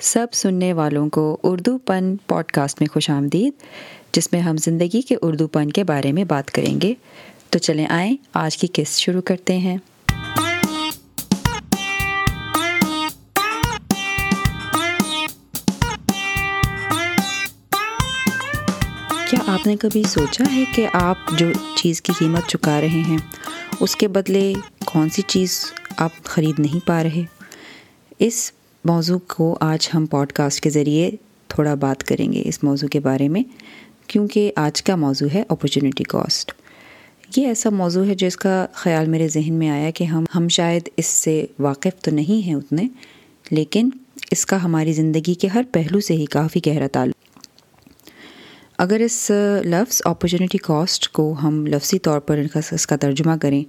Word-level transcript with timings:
سب 0.00 0.26
سننے 0.32 0.72
والوں 0.72 1.08
کو 1.08 1.36
اردو 1.42 1.78
پن 1.78 2.16
پوڈ 2.16 2.44
کاسٹ 2.44 2.80
میں 2.80 2.88
خوش 2.92 3.10
آمدید، 3.10 3.52
جس 4.12 4.32
میں 4.32 4.40
ہم 4.40 4.56
زندگی 4.56 5.00
کے 5.00 5.16
اردو 5.22 5.46
پن 5.46 5.70
کے 5.70 5.84
بارے 5.84 6.12
میں 6.12 6.24
بات 6.24 6.50
کریں 6.50 6.80
گے۔ 6.80 6.94
تو 7.50 7.58
چلیں 7.58 7.86
آئیں، 7.86 8.16
آج 8.34 8.56
کی 8.56 8.66
قسط 8.72 8.98
شروع 8.98 9.20
کرتے 9.20 9.58
ہیں۔ 9.58 9.76
کیا 19.30 19.38
آپ 19.46 19.66
نے 19.66 19.76
کبھی 19.76 20.02
سوچا 20.02 20.44
ہے 20.54 20.64
کہ 20.74 20.86
آپ 20.92 21.16
جو 21.38 21.46
چیز 21.74 22.02
کی 22.02 22.12
قیمت 22.18 22.48
چکا 22.48 22.80
رہے 22.80 23.02
ہیں، 23.08 23.18
اس 23.80 23.96
کے 23.96 24.08
بدلے 24.08 24.52
کون 24.84 25.08
سی 25.08 25.22
چیز 25.22 25.72
آپ 25.96 26.10
خرید 26.24 26.60
نہیں 26.60 26.86
پا 26.86 27.02
رہے؟ 27.02 27.22
اس 28.18 28.52
موضوع 28.84 29.18
کو 29.28 29.56
آج 29.60 29.88
ہم 29.94 30.04
پوڈ 30.06 30.32
کاسٹ 30.32 30.60
کے 30.60 30.70
ذریعے 30.70 31.10
تھوڑا 31.50 31.74
بات 31.74 32.02
کریں 32.04 32.32
گے 32.32 32.42
اس 32.46 32.62
موضوع 32.64 32.88
کے 32.88 33.00
بارے 33.00 33.28
میں، 33.28 33.42
کیونکہ 34.06 34.52
آج 34.56 34.82
کا 34.82 34.96
موضوع 34.96 35.28
ہے 35.34 35.42
اپرچونیٹی 35.48 36.04
کاسٹ 36.04 36.52
یہ 37.36 37.46
ایسا 37.46 37.70
موضوع 37.70 38.04
ہے 38.06 38.14
جس 38.14 38.36
کا 38.36 38.66
خیال 38.74 39.08
میرے 39.08 39.28
ذہن 39.28 39.54
میں 39.54 39.68
آیا 39.70 39.90
کہ 39.90 40.04
ہم 40.04 40.24
ہم 40.34 40.48
شاید 40.48 40.88
اس 40.96 41.06
سے 41.06 41.44
واقف 41.58 42.00
تو 42.02 42.10
نہیں 42.10 42.46
ہیں 42.46 42.54
اتنے، 42.54 42.86
لیکن 43.50 43.90
اس 44.30 44.46
کا 44.46 44.62
ہماری 44.64 44.92
زندگی 44.92 45.34
کے 45.34 45.48
ہر 45.48 45.62
پہلو 45.72 46.00
سے 46.00 46.14
ہی 46.14 46.24
کافی 46.26 46.60
گہرا 46.66 46.86
تعلق۔ 46.92 47.18
اگر 48.78 49.00
اس 49.00 49.30
لفظ 49.64 50.00
اپرچونیٹی 50.04 50.58
کاسٹ 50.58 51.08
کو 51.08 51.32
ہم 51.42 51.66
لفظی 51.66 51.98
طور 51.98 52.20
پر 52.20 52.40
اس 52.72 52.86
کا 52.86 52.96
ترجمہ 52.96 53.36
کریں، 53.40 53.62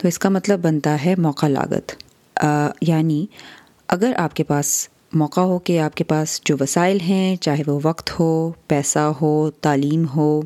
تو 0.00 0.08
اس 0.08 0.18
کا 0.18 0.28
مطلب 0.28 0.60
بنتا 0.60 0.96
ہے 1.04 1.14
موقع 1.18 1.46
لاگت 1.48 1.92
یعنی 2.80 3.24
اگر 3.94 4.12
آپ 4.16 4.36
کے 4.36 4.44
پاس 4.44 4.88
موقع 5.12 5.40
ہو 5.40 5.58
کہ 5.58 5.80
آپ 5.80 5.94
کے 5.94 6.04
پاس 6.04 6.40
جو 6.44 6.56
وسائل 6.60 7.00
ہیں، 7.00 7.36
چاہے 7.36 7.62
وہ 7.66 7.80
وقت 7.82 8.20
ہو، 8.20 8.52
پیسہ 8.66 8.98
ہو، 8.98 9.50
تعلیم 9.50 10.04
ہو، 10.16 10.40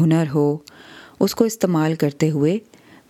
ہنر 0.00 0.24
ہو، 0.34 0.58
اس 1.20 1.34
کو 1.34 1.44
استعمال 1.44 1.94
کرتے 1.94 2.30
ہوئے 2.30 2.58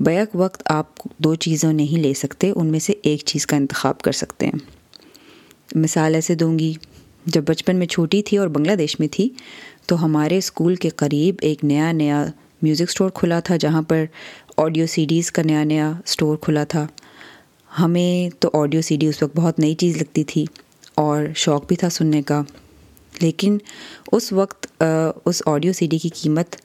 بیک 0.01 0.29
وقت 0.35 0.63
آپ 0.65 0.87
دو 1.19 1.35
چیزوں 1.35 1.73
نہیں 1.73 1.99
لے 1.99 2.15
سکتے، 2.15 2.53
ان 2.57 2.67
میں 2.67 2.79
سے 2.79 2.93
ایک 3.03 3.23
چیز 3.27 3.47
کا 3.47 3.57
انتخاب 3.57 3.99
کر 3.99 4.13
سکتے 4.13 4.47
ہیں۔ 4.47 4.59
مثال 5.75 6.15
ایسے 6.15 6.35
دوں 6.35 6.59
گی، 6.59 6.75
جب 7.27 7.45
بچپن 7.49 7.77
میں 7.77 7.87
چھوٹی 7.87 8.23
تھی 8.23 8.37
اور 8.37 8.49
بنگلہ 8.49 8.73
دیش 8.73 9.01
میں 9.01 9.09
تھی، 9.09 9.29
تو 9.87 10.05
ہمارے 10.05 10.39
اسکول 10.39 10.75
کے 10.75 10.89
قریب 10.89 11.35
ایک 11.41 11.65
نیا 11.65 11.93
نیا 11.93 12.27
میوزک 12.63 12.89
اسٹور 12.89 13.11
کھلا 13.11 13.41
تھا، 13.41 13.57
جہاں 13.57 13.83
پر 13.83 14.05
آڈیو 14.57 14.87
سی 14.87 15.07
ڈیز 15.07 15.33
کا 15.33 15.43
نیا 15.43 15.65
نیا 15.65 15.93
اسٹور 16.05 16.37
کھلا 16.37 16.65
تھا۔ 16.65 16.87
ہمیں 17.81 18.37
تو 18.41 18.51
آڈیو 18.53 18.81
سی 18.83 18.97
ڈی 18.97 19.07
اس 19.07 19.23
وقت 19.23 19.37
بہت 19.37 19.59
نئی 19.59 19.75
چیز 19.75 19.97
لگتی 19.97 20.25
تھی 20.25 20.45
اور 20.95 21.25
شوق 21.37 21.67
بھی 21.67 21.77
تھا 21.77 21.89
سننے 21.89 22.23
کا، 22.23 22.43
لیکن 23.21 23.59
اس 24.13 24.33
وقت 24.33 24.67
اس 25.25 25.43
آڈیو 25.47 25.73
سی 25.73 25.87
ڈی 25.87 25.99
کی 25.99 26.09
قیمت 26.09 26.57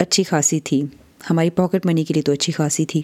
اچھی 0.00 0.22
خاصی 0.22 0.60
تھی۔ 0.60 0.82
ہماری 1.30 1.50
پاکٹ 1.50 1.86
منی 1.86 2.04
کے 2.04 2.14
لیے 2.14 2.22
تو 2.22 2.32
اچھی 2.32 2.52
خاصی 2.52 2.84
تھی۔ 2.86 3.02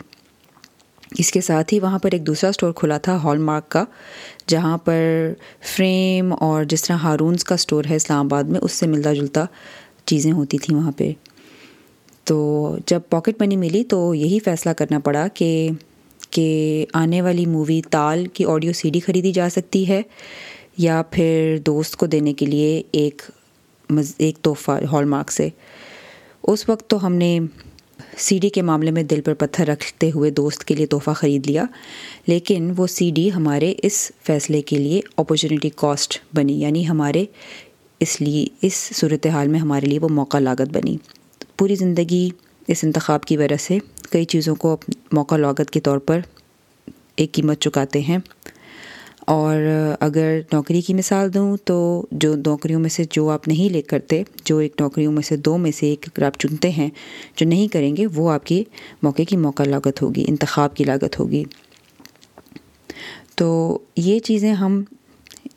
اس 1.18 1.30
کے 1.32 1.40
ساتھ 1.40 1.72
ہی 1.74 1.80
وہاں 1.80 1.98
پر 1.98 2.08
ایک 2.12 2.26
دوسرا 2.26 2.50
اسٹور 2.50 2.72
کھلا 2.72 2.98
تھا 2.98 3.16
ہال 3.16 3.38
مارک 3.38 3.68
کا، 3.68 3.84
جہاں 4.48 4.78
پر 4.78 5.32
فریم 5.76 6.32
اور 6.40 6.64
جس 6.64 6.82
طرح 6.84 6.96
ہارونس 6.96 7.44
کا 7.44 7.54
اسٹور 7.54 7.84
ہے 7.90 7.96
اسلام 7.96 8.26
آباد 8.26 8.44
میں، 8.44 8.60
اس 8.62 8.72
سے 8.72 8.86
ملتا 8.86 9.12
جلتا 9.14 9.44
چیزیں 10.06 10.32
ہوتی 10.32 10.58
تھیں 10.58 10.76
وہاں 10.76 10.92
پہ۔ 10.96 11.10
تو 12.24 12.76
جب 12.86 13.00
پاکٹ 13.10 13.40
منی 13.40 13.56
ملی 13.56 13.84
تو 13.84 14.14
یہی 14.14 14.38
فیصلہ 14.38 14.72
کرنا 14.72 14.98
پڑا 14.98 15.26
کہ 15.34 15.68
کہ 16.32 16.86
آنے 16.94 17.22
والی 17.22 17.46
مووی 17.46 17.80
تال 17.90 18.26
کی 18.26 18.44
آڈیو 18.44 18.72
سی 18.72 18.90
ڈی 18.90 19.00
خریدی 19.00 19.32
جا 19.32 19.48
سکتی 19.48 19.86
ہے 19.88 20.00
یا 20.78 21.02
پھر 21.10 21.56
دوست 21.66 21.96
کو 21.96 22.06
دینے 22.06 22.32
کے 22.32 22.46
لیے 22.46 22.82
ایک 22.92 23.22
ایک 24.18 24.38
تحفہ 24.38 24.78
ہال 24.92 25.04
مارک 25.04 25.32
سے۔ 25.32 25.48
اس 26.42 26.68
وقت 26.68 26.88
تو 26.90 27.04
ہم 27.06 27.14
نے 27.14 27.38
سی 28.18 28.38
ڈی 28.38 28.48
کے 28.48 28.62
معاملے 28.62 28.90
میں 28.90 29.02
دل 29.02 29.20
پر 29.20 29.34
پتھر 29.34 29.66
رکھتے 29.66 30.10
ہوئے 30.14 30.30
دوست 30.30 30.64
کے 30.64 30.74
لیے 30.74 30.86
تحفہ 30.86 31.10
خرید 31.10 31.46
لیا، 31.46 31.64
لیکن 32.26 32.72
وہ 32.76 32.86
سی 32.86 33.10
ڈی 33.10 33.32
ہمارے 33.32 33.72
اس 33.82 34.10
فیصلے 34.22 34.62
کے 34.62 34.76
لیے 34.76 35.00
اپرچونیٹی 35.16 35.70
کاسٹ 35.76 36.18
بنی 36.34 36.60
یعنی 36.60 36.88
ہمارے 36.88 37.24
اس 38.00 38.20
لیے، 38.20 38.46
اس 38.62 38.74
صورت 38.74 39.26
حال 39.26 39.48
میں 39.48 39.60
ہمارے 39.60 39.86
لیے 39.86 39.98
وہ 39.98 40.08
موقع 40.08 40.38
لاگت 40.38 40.72
بنی۔ 40.72 40.96
پوری 41.56 41.74
زندگی 41.74 42.28
اس 42.68 42.84
انتخاب 42.84 43.24
کی 43.24 43.36
وجہ 43.36 43.56
سے 43.56 43.78
کئی 44.12 44.24
چیزوں 44.24 44.54
کو 44.54 44.76
موقع 45.12 45.36
لاگت 45.36 45.70
کے 45.70 45.80
طور 45.80 45.98
پر 45.98 46.20
ایک 47.16 47.32
قیمت 47.32 47.60
چکاتے 47.60 48.00
ہیں۔ 48.00 48.18
اور 49.20 49.56
اگر 50.00 50.40
نوکری 50.52 50.80
کی 50.80 50.94
مثال 50.94 51.34
دوں 51.34 51.56
تو 51.64 52.06
جو 52.10 52.36
نوکریوں 52.36 52.80
میں 52.80 52.88
سے 52.88 53.04
جو 53.10 53.30
آپ 53.30 53.48
نہیں 53.48 53.72
لے 53.72 53.82
کرتے، 53.82 54.22
جو 54.44 54.58
ایک 54.58 54.74
نوکریوں 54.80 55.12
میں 55.12 55.22
سے 55.22 55.36
دو 55.36 55.56
میں 55.56 55.70
سے 55.70 55.86
ایک 55.86 56.04
اگر 56.08 56.22
آپ 56.22 56.38
چنتے 56.38 56.70
ہیں، 56.70 56.90
جو 57.36 57.46
نہیں 57.46 57.68
کریں 57.68 57.96
گے، 57.96 58.06
وہ 58.14 58.30
آپ 58.30 58.46
کی 58.46 58.64
موقع 59.02 59.22
کی 59.28 59.36
موقع 59.36 59.62
لاگت 59.62 60.02
ہوگی، 60.02 60.24
انتخاب 60.28 60.76
کی 60.76 60.84
لاگت 60.84 61.20
ہوگی۔ 61.20 61.44
تو 63.34 63.78
یہ 63.96 64.18
چیزیں 64.18 64.52
ہم، 64.52 64.82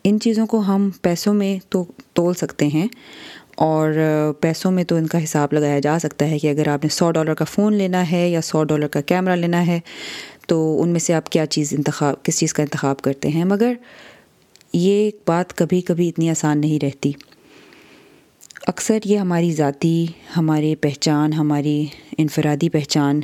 ان 0.04 0.20
چیزوں 0.20 0.46
کو 0.46 0.58
ہم 0.58 0.90
پیسوں 1.02 1.34
میں 1.34 1.58
تو 1.68 1.84
تول 2.14 2.34
سکتے 2.34 2.66
ہیں۔ 2.66 2.86
اور 3.56 3.92
پیسوں 4.40 4.70
میں 4.70 4.84
تو 4.84 4.96
ان 4.96 5.06
کا 5.06 5.24
حساب 5.24 5.52
لگایا 5.52 5.78
جا 5.80 5.98
سکتا 5.98 6.30
ہے 6.30 6.38
کہ 6.38 6.50
اگر 6.50 6.68
آپ 6.68 6.84
نے 6.84 6.88
سو 6.88 7.10
ڈالر 7.10 7.34
کا 7.34 7.44
فون 7.44 7.74
لینا 7.74 8.10
ہے 8.10 8.30
یا 8.30 8.40
سو 8.40 8.64
ڈالر 8.64 8.86
کا 8.86 9.00
کیمرہ 9.00 9.36
لینا 9.36 9.66
ہے، 9.66 9.80
تو 10.46 10.82
ان 10.82 10.88
میں 10.88 11.00
سے 11.00 11.14
آپ 11.14 11.28
کیا 11.28 11.46
چیز 11.46 11.72
انتخاب، 11.72 12.22
کس 12.22 12.38
چیز 12.38 12.54
کا 12.54 12.62
انتخاب 12.62 13.00
کرتے 13.00 13.28
ہیں؟ 13.28 13.44
مگر 13.44 13.72
یہ 14.72 15.10
بات 15.26 15.56
کبھی 15.56 15.80
کبھی 15.80 16.08
اتنی 16.08 16.30
آسان 16.30 16.60
نہیں 16.60 16.84
رہتی۔ 16.84 17.12
اکثر 18.66 18.98
یہ 19.04 19.18
ہماری 19.18 19.52
ذاتی 19.52 20.06
ہماری 20.36 20.76
پہچان، 20.76 21.32
ہماری 21.32 21.86
انفرادی 22.18 22.68
پہچان، 22.68 23.20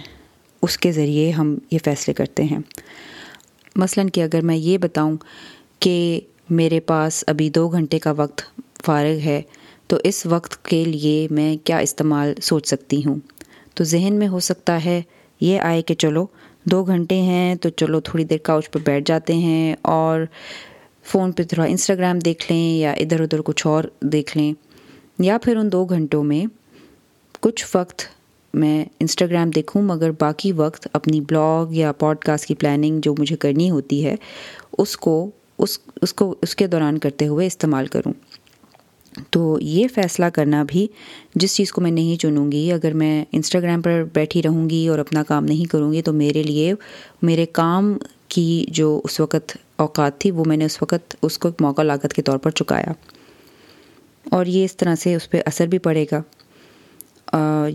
اس 0.62 0.78
کے 0.78 0.93
ذریعے 0.93 1.31
ہم 1.31 1.59
یہ 1.70 1.78
فیصلے 1.84 2.14
کرتے 2.14 2.43
ہیں۔ 2.43 2.59
مثلاً 3.76 4.09
کہ 4.09 4.20
اگر 4.20 4.41
میں 4.41 4.56
یہ 4.56 4.78
بتاؤں 4.78 5.16
کہ 5.78 6.20
میرے 6.50 6.81
پاس 6.81 7.25
ابھی 7.26 7.50
دو 7.50 7.69
گھنٹے 7.69 7.99
کا 7.99 8.10
وقت 8.10 8.43
فارغ 8.84 9.19
ہے 9.25 9.43
تو 9.92 9.98
اس 10.04 10.26
وقت 10.26 10.64
کے 10.64 10.84
لیے 10.84 11.26
میں 11.30 11.56
کیا 11.66 11.78
استعمال 11.78 12.32
سوچ 12.42 12.66
سکتی 12.66 13.04
ہوں؟ 13.06 13.16
تو 13.75 13.84
ذہن 13.84 14.14
میں 14.19 14.28
ہو 14.28 14.41
سکتا 14.41 14.84
ہے، 14.84 15.03
یہ 15.41 15.60
آئے 15.60 15.82
کہ 15.82 15.94
چلو، 15.94 16.26
دو 16.64 16.84
گھنٹے 16.84 17.20
ہیں 17.20 17.54
تو 17.54 17.69
چلو 17.69 18.00
تھوڑی 18.00 18.25
دیر 18.25 18.38
کاؤچ 18.38 18.70
پر 18.70 18.81
بیٹھ 18.84 19.04
جاتے 19.06 19.34
ہیں 19.34 19.75
اور 19.82 20.20
فون 21.04 21.32
پہ 21.32 21.42
تھوڑا 21.42 21.69
انسٹاگرام 21.69 22.19
دیکھ 22.19 22.52
لیں 22.52 22.78
یا 22.78 22.92
ادھر 22.92 23.20
ادھر 23.20 23.42
کچھ 23.42 23.66
اور 23.66 23.84
دیکھ 24.00 24.36
لیں، 24.36 24.52
یا 25.19 25.38
پھر 25.38 25.56
ان 25.56 25.72
دو 25.72 25.84
گھنٹوں 25.84 26.25
میں 26.25 26.44
کچھ 27.41 27.64
وقت 27.75 28.02
میں 28.54 28.84
انسٹاگرام 29.00 29.50
دیکھوں، 29.50 29.82
مگر 29.82 30.10
باقی 30.10 30.52
وقت 30.52 30.88
اپنی 30.92 31.20
بلاگ 31.20 31.66
یا 31.70 31.92
پوڈ 31.92 32.19
کاسٹ 32.19 32.47
کی 32.47 32.54
پلاننگ 32.54 33.00
جو 33.00 33.14
مجھے 33.19 33.36
کرنی 33.36 33.70
ہوتی 33.70 34.06
ہے، 34.06 34.16
اس 34.78 34.97
کو، 34.97 35.31
اس 35.58 35.78
اس 36.02 36.14
کو، 36.14 36.34
اس 36.42 36.56
کے 36.56 36.66
دوران 36.66 36.98
کرتے 36.98 37.26
ہوئے 37.26 37.47
استعمال 37.47 37.86
کروں۔ 37.86 38.12
تو 39.31 39.59
یہ 39.61 39.89
فیصلہ 39.95 40.27
کرنا 40.27 40.65
بھی 40.69 40.87
جس 41.34 41.56
چیز 41.56 41.73
کو 41.73 41.81
میں 41.81 41.91
نہیں 41.91 42.17
چنوں 42.17 42.53
گی، 42.53 42.73
اگر 42.73 42.93
میں 42.93 43.25
انسٹاگرام 43.33 43.83
پر 43.83 44.05
بیٹھی 44.12 44.43
رہوں 44.43 44.71
گی 44.71 44.89
اور 44.89 44.99
اپنا 44.99 45.23
کام 45.23 45.45
نہیں 45.45 45.65
کروں 45.65 45.93
گی، 45.93 46.03
تو 46.03 46.12
میرے 46.12 46.43
لیے 46.43 46.75
میرے 47.23 47.47
کام 47.47 47.99
کی 48.28 48.65
جو 48.69 49.00
اس 49.05 49.21
وقت 49.21 49.56
اوقات 49.77 50.19
تھی، 50.19 50.31
وہ 50.31 50.45
میں 50.47 50.56
نے 50.56 50.65
اس 50.65 50.83
وقت 50.83 51.17
اس 51.23 51.39
کو 51.39 51.49
ایک 51.49 51.62
موقع 51.62 51.83
لاگت 51.83 52.12
کے 52.12 52.23
طور 52.23 52.39
پر 52.39 52.50
چکایا۔ 52.50 52.93
اور 54.31 54.47
یہ 54.47 54.65
اس 54.65 54.77
طرح 54.77 54.95
سے 54.95 55.15
اس 55.15 55.31
پہ 55.31 55.41
اثر 55.47 55.67
بھی 55.67 55.79
پڑے 55.79 56.05
گا۔ 56.12 56.23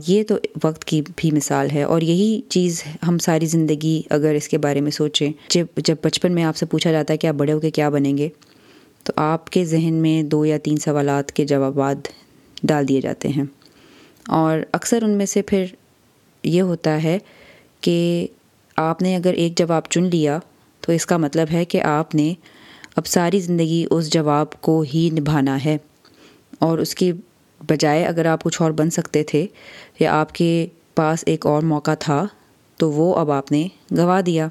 یہ 0.08 0.24
تو 0.24 0.36
وقت 0.64 0.86
کی 0.86 1.02
بھی 1.16 1.32
مثال 1.32 1.68
ہے۔ 1.74 1.84
اور 1.84 2.02
یہی 2.02 2.42
چیز 2.50 2.84
ہم 3.08 3.18
ساری 3.18 3.46
زندگی 3.46 4.02
اگر 4.10 4.34
اس 4.34 4.50
کے 4.50 4.58
بارے 4.58 4.82
میں 4.82 4.92
سوچیں، 4.92 5.32
جب 5.50 5.66
جب 5.78 5.96
بچپن 6.04 6.32
میں 6.32 6.44
آپ 6.44 6.58
سے 6.58 6.66
پوچھا 6.66 6.92
جاتا 6.92 7.14
ہے 7.14 7.18
کہ 7.18 7.28
آپ 7.28 7.36
بڑے 7.36 7.54
ہو 7.54 7.60
کے 7.60 7.72
کیا 7.72 7.90
بنیں 7.90 8.18
گے 8.18 8.30
تو 9.08 9.14
آپ 9.16 9.50
کے 9.50 9.66
ذہن 9.66 9.94
میں 9.94 10.24
دو 10.24 10.46
یا 10.46 10.58
تین 10.58 10.78
سوالات 10.78 11.32
کے 11.32 11.46
جوابات 11.46 11.98
ڈال 12.64 12.88
دیے 12.88 13.02
جاتے 13.02 13.28
ہیں۔ 13.28 13.44
اور 14.28 14.60
اکثر 14.72 15.04
ان 15.04 15.10
میں 15.10 15.26
سے 15.26 15.42
پھر 15.42 15.66
یہ 16.44 16.62
ہوتا 16.62 17.04
ہے 17.04 17.18
کہ 17.82 18.28
آپ 18.78 19.02
نے 19.02 19.16
اگر 19.16 19.34
ایک 19.34 19.58
جواب 19.58 19.82
چن 19.90 20.04
لیا 20.04 20.40
تو 20.82 20.92
اس 20.92 21.06
کا 21.06 21.18
مطلب 21.18 21.48
ہے 21.54 21.66
کہ 21.66 21.82
آپ 21.82 22.16
نے 22.16 22.34
اب 22.96 23.08
ساری 23.08 23.40
زندگی 23.40 23.86
اس 23.92 24.14
جواب 24.14 24.62
کو 24.62 24.84
ہی 24.94 25.10
نبھانا 25.14 25.66
ہے۔ 25.66 25.78
اور 26.60 26.78
اس 26.78 26.96
کی 26.96 27.12
بجائے 27.70 28.06
اگر 28.06 28.26
آپ 28.26 28.44
کچھ 28.44 28.62
اور 28.62 28.72
بن 28.72 28.90
سکتے 28.90 29.24
تھے 29.24 29.46
یا 30.00 30.22
آپ 30.22 30.34
کے 30.34 30.68
پاس 30.96 31.24
ایک 31.26 31.46
اور 31.46 31.64
موقع 31.64 31.94
تھا 32.00 32.28
تو 32.78 32.92
وہ 32.92 33.16
اب 33.16 33.32
آپ 33.32 33.52
نے 33.52 33.68
گنوا 33.92 34.22
دیا۔ 34.26 34.48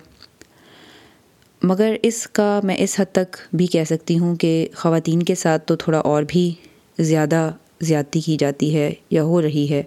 مگر 1.69 1.97
اس 2.03 2.27
کا 2.29 2.61
میں 2.65 2.77
اس 2.79 3.01
حد 3.01 3.13
تک 3.13 3.37
بھی 3.53 3.67
کہہ 3.67 3.85
سکتی 3.85 4.19
ہوں 4.19 4.37
کہ 4.37 4.51
خواتین 4.75 5.23
کے 5.23 5.35
ساتھ 5.35 5.67
تو 5.67 5.77
تھوڑا 5.77 5.99
اور 5.99 6.23
بھی 6.29 6.51
زیادہ 6.99 7.51
زیادتی 7.81 8.21
کی 8.21 8.37
جاتی 8.37 8.75
ہے 8.77 8.93
یا 9.11 9.23
ہو 9.23 9.43
رہی 9.43 9.71
ہے۔ 9.71 9.83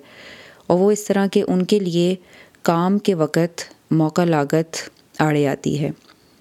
اور 0.68 0.80
وہ 0.80 0.92
اس 0.92 1.04
طرح 1.04 1.28
کہ 1.28 1.44
ان 1.48 1.66
کے 1.66 1.80
لیے 1.80 2.16
کام 2.62 2.98
کے 2.98 3.14
وقت 3.14 3.62
موقع 3.92 4.24
لاگت 4.24 4.78
آڑے 5.20 5.48
آتی 5.48 5.80
ہے۔ 5.80 5.90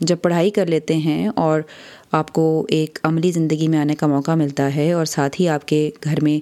جب 0.01 0.17
پڑھائی 0.23 0.51
کر 0.51 0.67
لیتے 0.67 0.97
ہیں 0.97 1.29
اور 1.37 1.61
آپ 2.13 2.33
کو 2.33 2.67
ایک 2.69 2.99
عملی 3.03 3.31
زندگی 3.31 3.69
میں 3.69 3.79
آنے 3.79 3.95
کا 3.95 4.07
موقع 4.07 4.35
ملتا 4.35 4.75
ہے 4.77 4.93
اور 4.93 5.05
ساتھ 5.05 5.41
ہی 5.41 5.49
آپ 5.49 5.67
کے 5.69 5.91
گھر 6.05 6.21
میں 6.23 6.39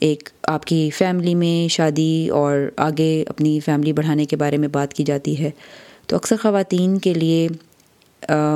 ایک 0.00 0.28
آپ 0.42 0.64
کی 0.64 0.90
فیملی 0.94 1.34
میں 1.34 1.68
شادی 1.68 2.28
اور 2.28 2.70
آگے 2.76 3.24
اپنی 3.28 3.60
فیملی 3.60 3.92
بڑھانے 3.92 4.24
کے 4.24 4.36
بارے 4.36 4.56
میں 4.56 4.68
بات 4.68 4.94
کی 4.94 5.04
جاتی 5.04 5.38
ہے، 5.42 5.50
تو 6.06 6.16
اکثر 6.16 6.36
خواتین 6.42 6.98
کے 6.98 7.14
لیے 7.14 7.48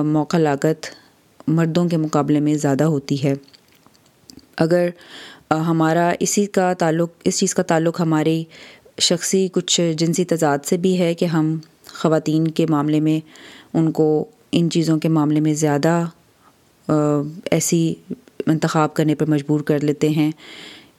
موقع 0.05 0.37
لاگت 0.37 0.87
مردوں 1.49 1.89
کے 1.89 1.97
مقابلے 1.97 2.41
میں 2.41 2.55
زیادہ 2.55 2.85
ہوتی 2.85 3.25
ہے۔ 3.25 3.35
اگر 4.57 4.89
ہمارا 5.51 6.13
اسی 6.21 6.47
کا 6.47 6.73
تعلق، 6.73 7.11
اس 7.25 7.39
چیز 7.39 7.55
کا 7.55 7.63
تعلق 7.63 8.01
ہماری 8.01 8.45
شخصی 9.01 9.49
کچھ 9.53 9.93
جنسی 9.97 10.25
تضاد 10.25 10.59
سے 10.65 10.77
بھی 10.77 10.99
ہے 10.99 11.15
کہ 11.15 11.25
ہم 11.25 11.57
خواتین 11.95 12.49
کے 12.49 12.67
معاملے 12.69 13.01
میں، 13.01 13.21
ان 13.75 13.93
کو 13.93 14.25
ان 14.53 14.71
چیزوں 14.71 14.99
کے 14.99 15.09
معاملے 15.09 15.41
میں 15.41 15.55
زیادہ 15.55 16.05
ایسی 17.51 17.95
انتخاب 18.47 18.95
کرنے 18.95 19.15
پر 19.15 19.31
مجبور 19.31 19.61
کر 19.61 19.85
لیتے 19.85 20.09
ہیں، 20.09 20.31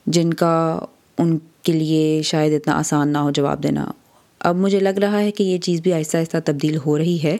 جن 0.06 0.34
کا 0.34 0.80
ان 1.18 1.38
کے 1.64 1.74
لیے 1.74 2.22
شاید 2.22 2.54
اتنا 2.54 2.74
آسان 2.74 3.14
نہ 3.14 3.18
ہو 3.18 3.32
جواب 3.32 3.64
دینا۔ 3.64 3.92
اب 4.40 4.56
مجھے 4.56 4.80
لگ 4.80 5.00
رہا 5.02 5.20
ہے 5.20 5.32
کہ 5.32 5.44
یہ 5.44 5.58
چیز 5.58 5.82
بھی 5.82 5.94
آہستہ 5.94 6.18
آہستہ 6.18 6.38
تبدیل 6.46 6.78
ہو 6.86 6.98
رہی 6.98 7.24
ہے۔ 7.24 7.38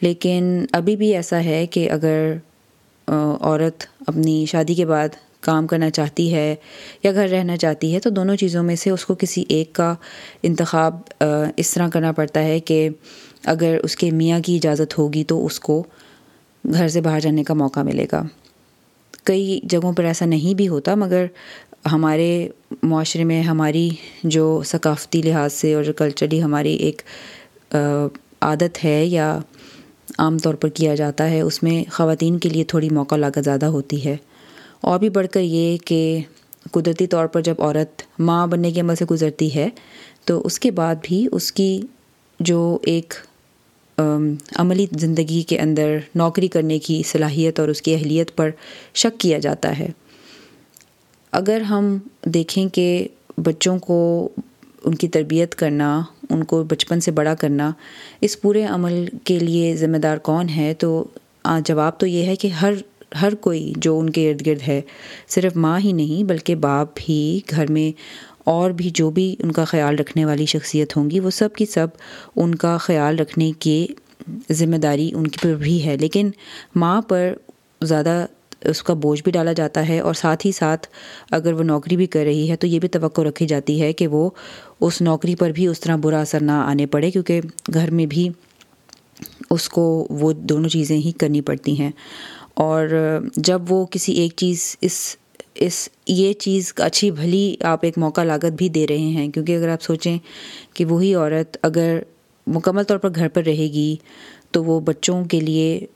لیکن 0.00 0.64
ابھی 0.72 0.96
بھی 0.96 1.14
ایسا 1.16 1.42
ہے 1.44 1.66
کہ 1.66 1.90
اگر 1.90 2.32
عورت 3.08 3.84
اپنی 4.06 4.44
شادی 4.48 4.74
کے 4.74 4.84
بعد 4.86 5.08
کام 5.40 5.66
کرنا 5.66 5.90
چاہتی 5.90 6.32
ہے 6.34 6.54
یا 7.02 7.12
گھر 7.12 7.28
رہنا 7.28 7.56
چاہتی 7.56 7.92
ہے، 7.94 8.00
تو 8.00 8.10
دونوں 8.10 8.36
چیزوں 8.36 8.62
میں 8.62 8.76
سے 8.76 8.90
اس 8.90 9.04
کو 9.04 9.14
کسی 9.14 9.44
ایک 9.48 9.72
کا 9.72 9.94
انتخاب 10.42 10.98
اس 11.56 11.72
طرح 11.74 11.88
کرنا 11.88 12.12
پڑتا 12.12 12.42
ہے 12.42 12.58
کہ 12.60 12.88
اگر 13.44 13.78
اس 13.82 13.96
کے 13.96 14.10
میاں 14.10 14.40
کی 14.40 14.56
اجازت 14.56 14.98
ہوگی 14.98 15.24
تو 15.24 15.44
اس 15.46 15.60
کو 15.60 15.82
گھر 16.64 16.88
سے 16.88 17.00
باہر 17.00 17.20
جانے 17.20 17.44
کا 17.44 17.54
موقع 17.54 17.80
ملے 17.80 18.06
گا۔ 18.12 18.22
کئی 19.24 19.58
جگہوں 19.62 19.92
پر 19.92 20.04
ایسا 20.04 20.26
نہیں 20.26 20.54
بھی 20.54 20.68
ہوتا، 20.68 20.94
مگر 20.94 21.26
ہمارے 21.92 22.48
معاشرے 22.82 23.24
میں 23.24 23.42
ہماری 23.42 23.88
جو 24.24 24.62
ثقافتی 24.66 25.22
لحاظ 25.22 25.52
سے 25.52 25.74
اور 25.74 25.84
جو 25.84 25.92
کلچرلی 25.92 26.42
ہماری 26.42 26.74
ایک 26.76 27.02
عادت 28.40 28.84
ہے 28.84 29.04
یا 29.06 29.38
عام 30.18 30.38
طور 30.38 30.54
پر 30.54 30.68
کیا 30.68 30.94
جاتا 30.94 31.30
ہے، 31.30 31.40
اس 31.40 31.62
میں 31.62 31.90
خواتین 31.90 32.38
کے 32.38 32.48
لیے 32.48 32.64
تھوڑی 32.64 32.88
موقع 32.90 33.16
لاگت 33.16 33.38
زیادہ 33.44 33.66
ہوتی 33.66 34.04
ہے۔ 34.04 34.16
اور 34.80 34.98
بھی 34.98 35.08
بڑھ 35.08 35.26
کر 35.26 35.40
یہ 35.40 35.76
کہ 35.76 36.20
قدرتی 36.70 37.06
طور 37.06 37.26
پر 37.26 37.40
جب 37.40 37.54
عورت 37.58 38.02
ماں 38.18 38.46
بننے 38.46 38.70
کے 38.70 38.80
عمل 38.80 38.94
سے 38.94 39.04
گزرتی 39.04 39.54
ہے، 39.54 39.68
تو 40.24 40.42
اس 40.44 40.60
کے 40.60 40.70
بعد 40.70 40.94
بھی 41.02 41.26
اس 41.32 41.52
کی 41.52 41.80
جو 42.40 42.78
ایک 42.82 43.14
عملی 44.56 44.86
زندگی 44.92 45.42
کے 45.42 45.58
اندر 45.58 45.98
نوکری 46.14 46.48
کرنے 46.48 46.78
کی 46.78 47.02
صلاحیت 47.06 47.60
اور 47.60 47.68
اس 47.68 47.82
کی 47.82 47.94
اہلیت 47.94 48.36
پر 48.36 48.50
شک 48.94 49.20
کیا 49.20 49.38
جاتا 49.38 49.78
ہے۔ 49.78 49.88
اگر 51.32 51.60
ہم 51.60 51.98
دیکھیں 52.24 52.68
کہ 52.68 53.08
بچوں 53.36 53.78
کو 53.78 54.28
ان 54.84 54.94
کی 54.94 55.08
تربیت 55.08 55.54
کرنا، 55.54 56.02
ان 56.30 56.44
کو 56.44 56.64
بچپن 56.64 57.00
سے 57.00 57.10
بڑا 57.10 57.34
کرنا، 57.34 57.72
اس 58.20 58.40
پورے 58.40 58.64
عمل 58.64 59.04
کے 59.24 59.38
لیے 59.38 59.76
ذمہ 59.76 59.96
دار 59.96 60.16
کون 60.16 60.48
ہے؟ 60.48 60.74
تو 60.78 61.04
جواب 61.64 62.00
تو 62.00 62.06
یہ 62.06 62.24
ہے 62.24 62.36
کہ 62.36 62.48
ہر 62.48 62.72
ہر 63.22 63.34
کوئی 63.34 63.72
جو 63.76 63.98
ان 63.98 64.10
کے 64.10 64.30
ارد 64.30 64.46
گرد 64.46 64.68
ہے، 64.68 64.80
صرف 65.28 65.56
ماں 65.56 65.80
ہی 65.80 65.92
نہیں، 65.92 66.24
بلکہ 66.24 66.54
باپ 66.54 66.88
بھی، 66.94 67.40
گھر 67.50 67.70
میں 67.70 68.00
اور 68.44 68.70
بھی 68.70 68.90
جو 68.90 69.10
بھی 69.10 69.36
ان 69.38 69.52
کا 69.52 69.64
خیال 69.64 69.96
رکھنے 69.96 70.24
والی 70.24 70.46
شخصیت 70.46 70.96
ہوں 70.96 71.10
گی، 71.10 71.20
وہ 71.20 71.30
سب 71.30 71.54
کی 71.54 71.66
سب 71.66 71.86
ان 72.36 72.54
کا 72.54 72.76
خیال 72.76 73.18
رکھنے 73.18 73.52
کی 73.58 73.86
ذمہ 74.52 74.76
داری 74.76 75.10
ان 75.14 75.26
کی 75.26 75.38
پر 75.42 75.54
بھی 75.54 75.84
ہے۔ 75.84 75.96
لیکن 75.96 76.30
ماں 76.74 77.02
پر 77.02 77.34
زیادہ 77.82 78.26
اس 78.64 78.82
کا 78.82 78.94
بوجھ 78.94 79.22
بھی 79.22 79.32
ڈالا 79.32 79.52
جاتا 79.52 79.88
ہے 79.88 80.00
اور 80.00 80.14
ساتھ 80.14 80.46
ہی 80.46 80.52
ساتھ 80.52 80.86
اگر 81.30 81.52
وہ 81.52 81.62
نوکری 81.62 81.96
بھی 81.96 82.06
کر 82.06 82.24
رہی 82.24 82.50
ہے 82.50 82.56
تو 82.56 82.66
یہ 82.66 82.78
بھی 82.78 82.88
توقع 82.88 83.20
رکھی 83.20 83.46
جاتی 83.46 83.82
ہے 83.82 83.92
کہ 83.92 84.06
وہ 84.06 84.30
اس 84.80 85.02
نوکری 85.02 85.34
پر 85.34 85.50
بھی 85.50 85.66
اس 85.66 85.80
طرح 85.80 85.96
برا 85.96 86.20
اثر 86.20 86.42
نہ 86.42 86.52
آنے 86.52 86.86
پڑے 86.86 87.10
کیونکہ 87.10 87.40
گھر 87.74 87.90
میں 87.90 88.06
بھی 88.06 88.28
اس 89.50 89.68
کو 89.68 90.06
وہ 90.10 90.32
دونوں 90.32 90.68
چیزیں 90.68 90.96
ہی 90.96 91.12
کرنی 91.12 91.40
پڑتی 91.40 91.80
ہیں۔ 91.80 91.90
اور 92.54 92.88
جب 93.36 93.62
وہ 93.68 93.86
کسی 93.86 94.12
ایک 94.12 94.32
چیز 94.36 94.76
اس 94.80 95.16
اس، 95.54 95.88
یہ 96.06 96.32
چیز 96.32 96.72
اچھی 96.76 97.10
بھلی 97.10 97.56
آپ 97.62 97.78
ایک 97.82 97.98
موقع 97.98 98.20
لاگت 98.20 98.52
بھی 98.52 98.68
دے 98.68 98.86
رہے 98.86 98.98
ہیں 98.98 99.28
کیونکہ 99.28 99.56
اگر 99.56 99.68
آپ 99.68 99.82
سوچیں 99.82 100.18
کہ 100.74 100.84
وہی 100.84 101.14
عورت 101.14 101.56
اگر 101.62 101.98
مکمل 102.46 102.82
طور 102.82 102.98
پر 102.98 103.08
گھر 103.14 103.28
پر 103.28 103.42
رہے 103.42 103.66
گی 103.72 103.96
تو 104.50 104.64
وہ 104.64 104.80
بچوں 104.80 105.24
کے 105.24 105.40
لیے 105.40 105.86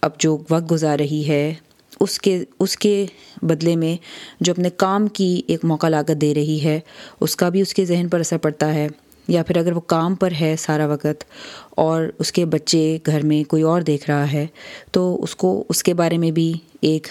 اب 0.00 0.10
جو 0.18 0.38
وقت 0.50 0.70
گزار 0.70 0.98
رہی 0.98 1.28
ہے 1.28 1.54
اس 2.02 2.18
کے 2.18 2.44
اس 2.60 2.76
کے 2.76 3.06
بدلے 3.42 3.76
میں 3.76 3.96
جو 4.40 4.52
اپنے 4.52 4.70
کام 4.70 5.06
کی 5.06 5.42
ایک 5.46 5.64
موقع 5.64 5.88
لاگت 5.88 6.20
دے 6.20 6.34
رہی 6.34 6.64
ہے، 6.64 6.80
اس 7.20 7.36
کا 7.36 7.48
بھی 7.48 7.60
اس 7.60 7.74
کے 7.74 7.84
ذہن 7.84 8.08
پر 8.08 8.20
اثر 8.20 8.38
پڑتا 8.38 8.74
ہے۔ 8.74 8.88
یا 9.28 9.42
پھر 9.42 9.56
اگر 9.56 9.72
وہ 9.72 9.80
کام 9.80 10.14
پر 10.14 10.32
ہے 10.40 10.54
سارا 10.58 10.86
وقت 10.86 11.24
اور 11.70 12.04
اس 12.18 12.32
کے 12.32 12.44
بچے 12.44 12.98
گھر 13.06 13.26
میں 13.26 13.50
کوئی 13.50 13.62
اور 13.62 13.80
دیکھ 13.80 14.10
رہا 14.10 14.32
ہے، 14.32 14.46
تو 14.90 15.22
اس 15.22 15.36
کو، 15.36 15.64
اس 15.68 15.82
کے 15.82 15.94
بارے 15.94 16.18
میں 16.18 16.30
بھی 16.30 16.52
ایک 16.80 17.06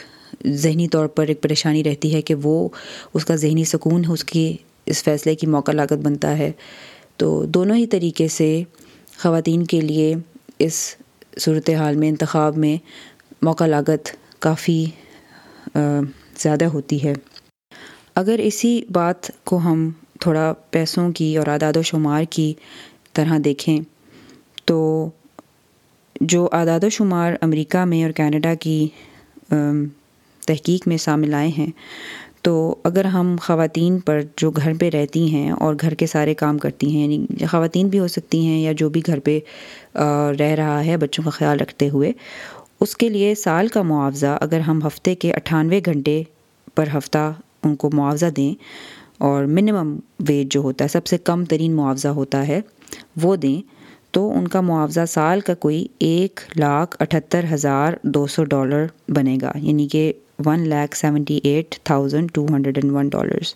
ذہنی 0.48 0.88
طور 0.88 1.08
پر 1.08 1.28
ایک 1.28 1.42
پریشانی 1.42 1.84
رہتی 1.84 2.14
ہے 2.14 2.22
کہ 2.22 2.36
وہ، 2.44 2.70
اس 3.14 3.26
کا 3.26 3.36
ذہنی 3.36 3.64
سکون 3.64 4.04
اس 4.10 4.24
کی 4.24 4.58
اس 4.86 5.04
فیصلے 5.04 5.36
کی 5.36 5.48
موقع 5.48 5.72
لاگت 5.72 5.94
بنتا 5.94 6.38
ہے۔ 6.38 6.52
تو 7.18 7.46
دونوں 7.46 7.76
ہی 7.76 7.88
طریقے 7.88 8.28
سے 8.28 8.64
خواتین 9.18 9.66
کے 9.66 9.82
لیے 9.82 10.16
اس 10.60 10.96
صورت 11.40 11.70
حال 11.70 11.96
میں، 11.96 12.10
انتخاب 12.10 12.58
میں 12.58 12.78
موقع 13.42 13.66
لاگت 13.66 14.10
کافی 14.42 14.84
زیادہ 15.76 16.66
ہوتی 16.66 17.04
ہے۔ 17.04 17.14
اگر 18.16 18.40
اسی 18.44 18.82
بات 18.90 19.32
کو 19.44 19.58
ہم 19.58 19.90
تھوڑا 20.20 20.52
پیسوں 20.72 21.12
کی 21.12 21.36
اور 21.38 21.48
اعداد 21.48 21.78
و 21.78 21.82
شمار 21.82 22.24
کی 22.30 22.54
طرح 23.14 23.38
دیکھیں، 23.46 23.80
تو 24.66 25.10
جو 26.22 26.48
اعداد 26.52 26.84
و 26.84 26.90
شمار 26.90 27.34
امریکہ 27.42 27.84
میں 27.86 28.04
اور 28.04 28.12
کینیڈا 28.12 28.54
کی 28.56 28.88
تحقیق 30.42 30.88
میں 30.88 30.98
شامل 30.98 31.34
آئے 31.34 31.48
ہیں، 31.58 31.70
تو 32.42 32.54
اگر 32.84 33.06
ہم 33.06 33.36
خواتین 33.42 33.98
پر 34.00 34.22
جو 34.38 34.52
گھر 34.52 34.74
پہ 34.80 34.90
رہتی 34.90 35.26
ہیں 35.34 35.50
اور 35.52 35.76
گھر 35.82 35.94
کے 35.94 36.06
سارے 36.08 36.34
کام 36.34 36.58
کرتی 36.58 36.96
ہیں 36.96 37.02
یعنی 37.02 37.46
خواتین 37.46 37.88
بھی 37.88 38.00
ہو 38.00 38.08
سکتی 38.08 38.46
ہیں 38.46 38.60
یا 38.62 38.72
جو 38.72 38.90
بھی 38.90 39.02
گھر 39.06 39.20
پہ 39.20 39.40
رہ 40.40 40.54
رہا 40.58 40.84
ہے 40.86 40.98
بچوں 40.98 41.24
کا 41.24 41.30
خیال 41.30 41.60
رکھتے 41.60 41.90
ہوئے 41.90 42.12
اس 42.82 42.96
کے 42.98 43.10
لیے 43.10 43.36
سال 43.36 43.68
کا 43.68 43.82
معاوضہ 43.82 44.38
اگر 44.42 44.60
ہم 44.60 44.80
ہفتے 44.88 45.16
کے 45.16 45.32
اٹھانوے 45.34 45.82
گھنٹے 45.86 46.24
پر 46.76 46.88
ہفتہ 46.98 47.32
ان 47.64 47.76
کو 47.76 47.90
معاوضہ 47.94 48.26
دیں 48.38 48.54
اور 49.18 49.44
منیمم 49.46 49.96
ویج 50.20 50.52
جو 50.52 50.60
ہوتا 50.60 50.84
ہے، 50.84 50.90
سب 50.90 51.06
سے 51.06 51.18
کم 51.18 51.46
ترین 51.46 51.76
معاوضہ 51.76 52.08
ہوتا 52.08 52.48
ہے، 52.48 52.60
وہ 53.24 53.36
دیں، 53.36 53.62
تو 54.12 54.32
ان 54.38 54.48
کا 54.48 54.62
معاوضہ 54.62 55.06
سال 55.10 55.40
کا 55.40 55.54
کوئی 55.54 55.88
ایک 56.00 56.40
لاکھ 56.56 56.98
اٹھتر 57.00 57.46
ہزار 57.54 57.94
دو 58.04 58.28
سو 58.28 58.44
ڈالر 58.44 58.86
بنے 59.08 59.38
گا 59.42 59.52
یعنی 59.56 59.88
کہ 59.88 60.12
one 60.46 60.68
lakh 60.70 60.98
seventy 60.98 61.40
eight 61.44 61.76
thousand 61.84 62.32
two 62.34 62.46
hundred 62.46 62.78
and 62.78 62.92
one 62.92 63.10
dollars 63.10 63.54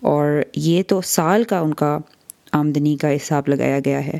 اور 0.00 0.42
یہ 0.56 0.82
تو 0.88 1.00
سال 1.00 1.44
کا 1.44 1.58
ان 1.60 1.74
کا 1.74 1.98
آمدنی 2.52 2.96
کا 2.96 3.14
حساب 3.16 3.48
لگایا 3.48 3.78
گیا 3.84 4.06
ہے۔ 4.06 4.18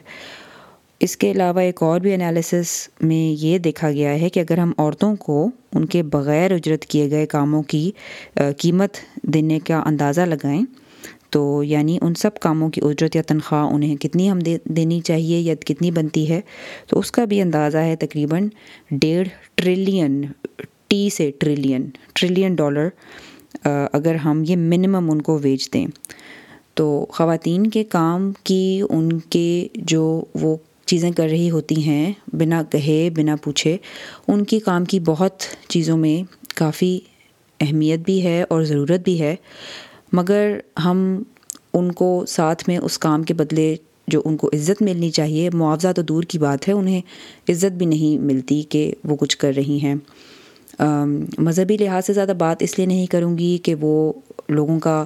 اس 1.02 1.16
کے 1.16 1.30
علاوہ 1.30 1.60
ایک 1.60 1.82
اور 1.82 2.00
بھی 2.00 2.12
انالیسس 2.14 2.72
میں 3.00 3.16
یہ 3.42 3.58
دیکھا 3.58 3.90
گیا 3.90 4.10
ہے 4.20 4.28
کہ 4.28 4.40
اگر 4.40 4.58
ہم 4.58 4.72
عورتوں 4.78 5.14
کو 5.16 5.48
ان 5.74 5.84
کے 5.84 6.02
بغیر 6.02 6.52
اجرت 6.52 6.84
کیے 6.86 7.10
گئے 7.10 7.26
کاموں 7.26 7.62
کی 7.62 7.90
قیمت 8.58 8.96
دینے 9.22 9.58
کا 9.58 9.82
اندازہ 9.86 10.20
لگائیں، 10.20 10.62
تو 11.30 11.42
یعنی 11.64 11.98
ان 12.02 12.14
سب 12.14 12.38
کاموں 12.40 12.68
کی 12.70 12.80
اجرت 12.84 13.16
یا 13.16 13.22
تنخواہ 13.22 13.72
انہیں 13.74 13.96
کتنی 13.96 14.30
ہم 14.30 14.38
دے، 14.38 14.56
دینی 14.66 15.00
چاہیے 15.00 15.40
یا 15.40 15.54
کتنی 15.66 15.90
بنتی 15.90 16.28
ہے، 16.28 16.40
تو 16.86 16.98
اس 16.98 17.12
کا 17.12 17.24
بھی 17.24 17.40
اندازہ 17.42 17.78
ہے 17.78 17.96
تقریباً 17.96 18.48
ڈیڑھ 18.92 19.28
ٹریلین، 19.54 20.22
ٹی 20.88 21.08
سے 21.10 21.30
ٹریلین 21.38 21.90
ٹریلین 22.12 22.54
ڈالر 22.54 22.88
اگر 23.92 24.14
ہم 24.14 24.42
یہ 24.46 24.56
منیمم 24.56 25.10
ان 25.10 25.22
کو 25.22 25.38
ویچ 25.42 25.72
دیں۔ 25.74 25.86
تو 26.74 27.06
خواتین 27.10 27.70
کے 27.70 27.84
کام 27.84 28.32
کی 28.44 28.82
ان 28.90 29.18
کے 29.20 29.66
جو 29.76 30.22
وہ 30.34 30.56
چیزیں 30.86 31.10
کر 31.10 31.28
رہی 31.28 31.50
ہوتی 31.50 31.82
ہیں، 31.84 32.12
بنا 32.32 32.62
کہے، 32.70 33.08
بنا 33.16 33.36
پوچھے، 33.36 33.76
ان 34.28 34.44
کی 34.44 34.58
کام 34.58 34.84
کی 34.84 35.00
بہت 35.00 35.42
چیزوں 35.68 35.96
میں 35.96 36.22
کافی 36.54 36.98
اہمیت 37.60 38.00
بھی 38.00 38.22
ہے 38.24 38.42
اور 38.48 38.62
ضرورت 38.62 39.00
بھی 39.00 39.20
ہے۔ 39.20 39.34
مگر 40.12 40.58
ہم 40.84 41.22
ان 41.72 41.92
کو 41.92 42.24
ساتھ 42.28 42.64
میں 42.68 42.78
اس 42.78 42.98
کام 42.98 43.22
کے 43.22 43.34
بدلے 43.34 43.74
جو 44.08 44.22
ان 44.24 44.36
کو 44.36 44.50
عزت 44.52 44.82
ملنی 44.82 45.10
چاہیے، 45.10 45.50
معاوضہ 45.50 45.92
تو 45.96 46.02
دور 46.02 46.22
کی 46.22 46.38
بات 46.38 46.68
ہے، 46.68 46.72
انہیں 46.72 47.00
عزت 47.48 47.72
بھی 47.72 47.86
نہیں 47.86 48.18
ملتی 48.18 48.62
کہ 48.62 48.92
وہ 49.04 49.16
کچھ 49.16 49.36
کر 49.38 49.52
رہی 49.56 49.78
ہیں۔ 49.82 49.94
مذہبی 51.38 51.76
لحاظ 51.76 52.06
سے 52.06 52.12
زیادہ 52.12 52.32
بات 52.38 52.62
اس 52.62 52.76
لیے 52.78 52.86
نہیں 52.86 53.06
کروں 53.06 53.36
گی 53.38 53.56
کہ 53.62 53.74
وہ 53.80 54.12
لوگوں 54.48 54.78
کا 54.80 55.04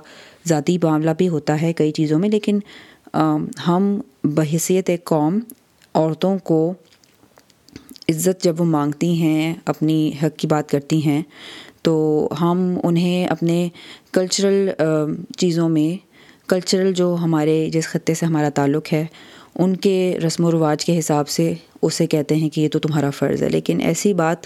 ذاتی 0.48 0.76
معاملہ 0.82 1.10
بھی 1.18 1.28
ہوتا 1.28 1.60
ہے 1.62 1.72
کئی 1.72 1.92
چیزوں 1.92 2.18
میں، 2.18 2.28
لیکن 2.28 2.58
ہم 3.66 3.98
بحثیت 4.24 4.90
قوم 5.04 5.38
عورتوں 5.96 6.38
کو 6.38 6.74
عزت 8.08 8.44
جب 8.44 8.60
وہ 8.60 8.64
مانگتی 8.64 9.22
ہیں، 9.22 9.54
اپنی 9.66 10.12
حق 10.22 10.38
کی 10.38 10.46
بات 10.46 10.68
کرتی 10.68 11.06
ہیں، 11.06 11.22
تو 11.82 12.28
ہم 12.40 12.78
انہیں 12.82 13.26
اپنے 13.26 13.68
کلچرل 14.12 14.70
چیزوں 15.36 15.68
میں 15.68 16.06
کلچرل 16.48 16.92
جو 16.92 17.16
ہمارے 17.22 17.68
جس 17.72 17.88
خطے 17.88 18.14
سے 18.14 18.26
ہمارا 18.26 18.48
تعلق 18.48 18.92
ہے، 18.92 19.06
ان 19.54 19.76
کے 19.76 20.18
رسم 20.26 20.44
و 20.44 20.50
رواج 20.50 20.84
کے 20.84 20.98
حساب 20.98 21.28
سے 21.28 21.54
اسے 21.82 22.06
کہتے 22.06 22.36
ہیں 22.36 22.48
کہ 22.48 22.60
یہ 22.60 22.68
تو 22.68 22.78
تمہارا 22.78 23.10
فرض 23.10 23.42
ہے۔ 23.42 23.48
لیکن 23.48 23.80
ایسی 23.80 24.14
بات 24.14 24.36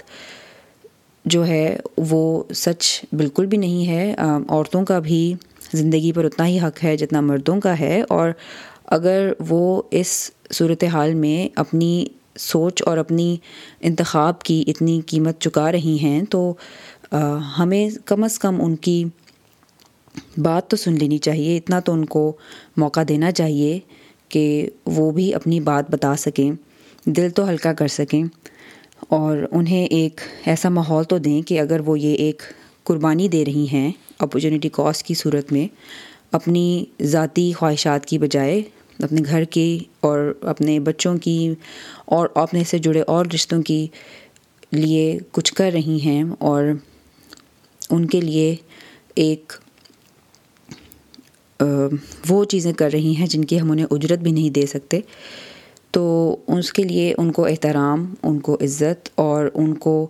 جو 1.25 1.47
ہے، 1.47 1.77
وہ 1.97 2.43
سچ 2.55 3.05
بالکل 3.11 3.45
بھی 3.45 3.57
نہیں 3.57 3.87
ہے۔ 3.87 4.15
عورتوں 4.49 4.85
کا 4.85 4.99
بھی 4.99 5.33
زندگی 5.73 6.11
پر 6.11 6.25
اتنا 6.25 6.47
ہی 6.47 6.59
حق 6.59 6.83
ہے 6.83 6.97
جتنا 6.97 7.21
مردوں 7.21 7.61
کا 7.61 7.79
ہے۔ 7.79 8.03
اور 8.09 8.29
اگر 8.91 9.31
وہ 9.49 9.81
اس 9.91 10.09
صورت 10.53 10.83
حال 10.93 11.13
میں 11.13 11.47
اپنی 11.59 12.05
سوچ 12.39 12.81
اور 12.85 12.97
اپنی 12.97 13.35
انتخاب 13.81 14.41
کی 14.41 14.63
اتنی 14.67 14.99
قیمت 15.07 15.39
چکا 15.41 15.71
رہی 15.71 15.97
ہیں 15.99 16.21
تو 16.29 16.53
ہمیں 17.57 17.89
کم 18.05 18.23
از 18.23 18.37
کم 18.39 18.61
ان 18.63 18.75
کی 18.75 19.03
بات 20.37 20.69
تو 20.69 20.77
سن 20.77 20.97
لینی 20.99 21.17
چاہیے، 21.17 21.57
اتنا 21.57 21.79
تو 21.79 21.93
ان 21.93 22.05
کو 22.05 22.31
موقع 22.77 22.99
دینا 23.09 23.31
چاہیے 23.31 23.79
کہ 24.29 24.69
وہ 24.87 25.09
بھی 25.11 25.33
اپنی 25.33 25.59
بات 25.59 25.91
بتا 25.91 26.15
سکیں، 26.17 26.51
دل 27.05 27.29
تو 27.29 27.49
ہلکا 27.49 27.73
کر 27.73 27.87
سکیں، 27.89 28.23
اور 29.09 29.37
انہیں 29.51 29.85
ایک 29.85 30.21
ایسا 30.45 30.69
ماحول 30.69 31.03
تو 31.03 31.17
دیں 31.17 31.41
کہ 31.41 31.59
اگر 31.59 31.79
وہ 31.85 31.99
یہ 31.99 32.15
ایک 32.15 32.41
قربانی 32.83 33.27
دے 33.27 33.43
رہی 33.45 33.65
ہیں 33.67 33.91
اپرچونیٹی 34.19 34.69
کاسٹ 34.69 35.05
کی 35.05 35.13
صورت 35.13 35.51
میں، 35.51 35.67
اپنی 36.31 36.83
ذاتی 37.03 37.51
خواہشات 37.53 38.05
کی 38.05 38.17
بجائے 38.17 38.61
اپنے 39.01 39.21
گھر 39.25 39.43
کی 39.43 39.79
اور 39.99 40.33
اپنے 40.41 40.79
بچوں 40.79 41.17
کی 41.17 41.53
اور 42.05 42.27
اپنے 42.35 42.63
سے 42.63 42.77
جڑے 42.77 43.01
اور 43.01 43.25
رشتوں 43.25 43.61
کی 43.61 43.87
لیے 44.71 45.17
کچھ 45.31 45.53
کر 45.53 45.69
رہی 45.73 45.99
ہیں 46.01 46.23
اور 46.39 46.63
ان 47.89 48.05
کے 48.05 48.21
لیے 48.21 48.55
ایک 49.15 49.53
وہ 52.29 52.43
چیزیں 52.43 52.73
کر 52.73 52.89
رہی 52.93 53.15
ہیں 53.15 53.27
جن 53.27 53.45
کی 53.45 53.61
ہم 53.61 53.71
انہیں 53.71 53.85
اجرت 53.91 54.19
بھی 54.19 54.31
نہیں 54.31 54.49
دے 54.49 54.65
سکتے۔ 54.65 54.99
تو 55.91 56.35
اس 56.47 56.73
کے 56.73 56.83
لیے 56.83 57.13
ان 57.17 57.31
کو 57.31 57.45
احترام، 57.45 58.13
ان 58.23 58.39
کو 58.39 58.57
عزت 58.61 59.09
اور 59.15 59.49
ان 59.53 59.73
کو، 59.73 60.07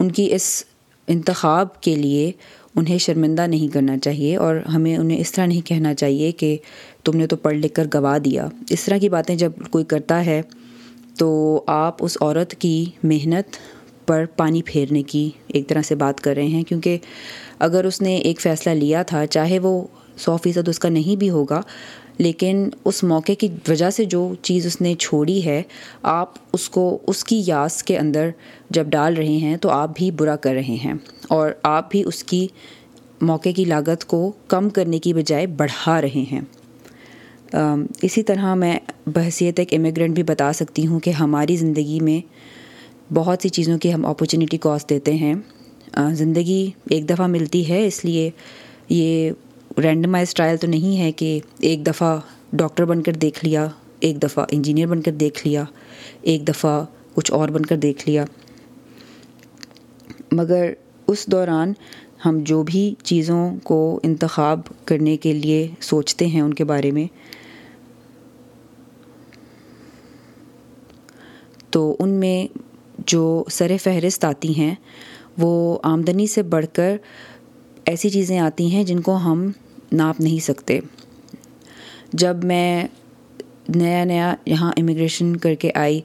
ان 0.00 0.12
کی 0.12 0.34
اس 0.34 0.64
انتخاب 1.06 1.80
کے 1.80 1.94
لیے 1.94 2.32
انہیں 2.76 2.98
شرمندہ 2.98 3.46
نہیں 3.46 3.72
کرنا 3.74 3.98
چاہیے 3.98 4.36
اور 4.36 4.56
ہمیں 4.56 4.96
انہیں 4.96 5.18
اس 5.18 5.32
طرح 5.32 5.46
نہیں 5.46 5.66
کہنا 5.66 5.94
چاہیے 5.94 6.32
کہ 6.32 6.56
تم 7.04 7.16
نے 7.16 7.26
تو 7.26 7.36
پڑھ 7.36 7.54
لکھ 7.54 7.74
کر 7.74 7.86
گوا 7.94 8.18
دیا۔ 8.24 8.46
اس 8.70 8.84
طرح 8.84 8.98
کی 8.98 9.08
باتیں 9.08 9.36
جب 9.36 9.52
کوئی 9.70 9.84
کرتا 9.84 10.24
ہے 10.26 10.42
تو 11.18 11.62
آپ 11.66 12.04
اس 12.04 12.16
عورت 12.20 12.54
کی 12.54 12.84
محنت 13.02 13.56
پر 14.06 14.24
پانی 14.36 14.62
پھیرنے 14.62 15.02
کی 15.02 15.30
ایک 15.46 15.68
طرح 15.68 15.82
سے 15.82 15.94
بات 15.94 16.20
کر 16.20 16.34
رہے 16.34 16.46
ہیں، 16.46 16.62
کیونکہ 16.62 16.98
اگر 17.58 17.84
اس 17.84 18.00
نے 18.02 18.16
ایک 18.16 18.40
فیصلہ 18.40 18.70
لیا 18.70 19.02
تھا، 19.02 19.26
چاہے 19.26 19.58
وہ 19.58 19.82
سو 20.16 20.36
فیصد 20.36 20.68
اس 20.68 20.78
کا 20.78 20.88
نہیں 20.88 21.16
بھی 21.16 21.30
ہوگا 21.30 21.60
لیکن 22.18 22.68
اس 22.84 23.02
موقع 23.04 23.32
کی 23.38 23.48
وجہ 23.68 23.90
سے 23.90 24.04
جو 24.04 24.34
چیز 24.42 24.66
اس 24.66 24.80
نے 24.80 24.94
چھوڑی 24.94 25.44
ہے، 25.44 25.62
آپ 26.02 26.34
اس 26.52 26.68
کو 26.70 26.98
اس 27.06 27.24
کی 27.24 27.42
یاس 27.46 27.82
کے 27.82 27.98
اندر 27.98 28.30
جب 28.70 28.86
ڈال 28.86 29.14
رہے 29.14 29.36
ہیں 29.36 29.56
تو 29.56 29.70
آپ 29.70 29.90
بھی 29.96 30.10
برا 30.10 30.36
کر 30.36 30.52
رہے 30.52 30.76
ہیں 30.84 30.94
اور 31.28 31.50
آپ 31.62 31.90
بھی 31.90 32.02
اس 32.06 32.24
کی 32.24 32.46
موقع 33.20 33.48
کی 33.56 33.64
لاگت 33.64 34.04
کو 34.04 34.32
کم 34.48 34.68
کرنے 34.68 34.98
کی 34.98 35.14
بجائے 35.14 35.46
بڑھا 35.46 36.00
رہے 36.02 36.24
ہیں۔ 36.32 36.40
اسی 38.02 38.22
طرح 38.22 38.54
میں 38.54 38.78
بحثیت 39.06 39.58
ایک 39.58 39.72
امیگرینٹ 39.74 40.14
بھی 40.14 40.22
بتا 40.22 40.52
سکتی 40.52 40.86
ہوں 40.86 41.00
کہ 41.00 41.10
ہماری 41.10 41.56
زندگی 41.56 42.00
میں 42.00 42.20
بہت 43.14 43.38
سی 43.42 43.48
چیزوں 43.48 43.78
کی 43.78 43.92
ہم 43.94 44.06
اپرچونیٹی 44.06 44.56
کاسٹ 44.56 44.90
دیتے 44.90 45.14
ہیں۔ 45.14 45.34
زندگی 46.14 46.70
ایک 46.90 47.08
دفعہ 47.08 47.26
ملتی 47.26 47.68
ہے، 47.68 47.86
اس 47.86 48.04
لیے 48.04 48.30
یہ 48.88 49.30
رینڈمائز 49.78 50.34
ٹرائل 50.34 50.56
تو 50.56 50.66
نہیں 50.66 50.98
ہے 50.98 51.12
کہ 51.12 51.40
ایک 51.58 51.86
دفعہ 51.86 52.18
ڈاکٹر 52.52 52.84
بن 52.84 53.02
کر 53.02 53.12
دیکھ 53.12 53.44
لیا، 53.44 53.66
ایک 54.00 54.22
دفعہ 54.22 54.44
انجینئر 54.50 54.86
بن 54.86 55.02
کر 55.02 55.12
دیکھ 55.12 55.46
لیا، 55.46 55.64
ایک 56.22 56.48
دفعہ 56.48 56.84
کچھ 57.14 57.32
اور 57.32 57.48
بن 57.48 57.66
کر 57.66 57.76
دیکھ 57.76 58.08
لیا۔ 58.08 58.24
مگر 60.32 60.72
اس 61.06 61.26
دوران 61.26 61.72
ہم 62.24 62.38
جو 62.42 62.62
بھی 62.62 62.94
چیزوں 63.02 63.56
کو 63.62 64.00
انتخاب 64.02 64.60
کرنے 64.84 65.16
کے 65.16 65.32
لیے 65.32 65.68
سوچتے 65.80 66.26
ہیں 66.26 66.40
ان 66.40 66.54
کے 66.54 66.64
بارے 66.64 66.90
میں، 66.90 67.06
تو 71.70 71.96
ان 71.98 72.10
میں 72.10 72.46
جو 73.06 73.44
سر 73.50 73.76
فہرست 73.82 74.24
آتی 74.24 74.58
ہیں، 74.58 74.74
وہ 75.38 75.78
آمدنی 75.82 76.26
سے 76.26 76.42
بڑھ 76.42 76.66
کر 76.72 76.96
ایسی 77.84 78.10
چیزیں 78.10 78.38
آتی 78.38 78.70
ہیں 78.70 78.84
جن 78.84 79.00
کو 79.00 79.16
ہم 79.16 79.50
ناپ 79.92 80.20
نہیں 80.20 80.44
سکتے۔ 80.44 80.80
جب 82.12 82.44
میں 82.44 82.84
نیا 83.68 84.04
نیا 84.04 84.34
یہاں 84.46 84.72
امیگریشن 84.76 85.36
کر 85.36 85.54
کے 85.54 85.70
آئی، 85.74 86.00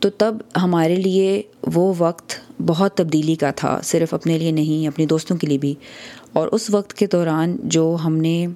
تو 0.00 0.10
تب 0.10 0.34
ہمارے 0.62 0.96
لیے 0.96 1.42
وہ 1.62 1.94
وقت 1.98 2.32
بہت 2.66 2.94
تبدیلی 2.94 3.34
کا 3.34 3.50
تھا، 3.50 3.80
صرف 3.84 4.14
اپنے 4.14 4.38
لیے 4.38 4.50
نہیں، 4.50 4.88
اپنے 4.88 5.06
دوستوں 5.06 5.36
کے 5.36 5.46
لیے 5.46 5.58
بھی۔ 5.58 5.74
اور 6.32 6.48
اس 6.52 6.70
وقت 6.70 6.94
کے 6.94 7.06
دوران 7.06 7.56
جو 7.62 7.96
ہم 8.04 8.16
نے 8.16 8.46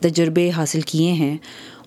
تجربے 0.00 0.50
حاصل 0.50 0.80
کیے 0.80 1.12
ہیں 1.12 1.36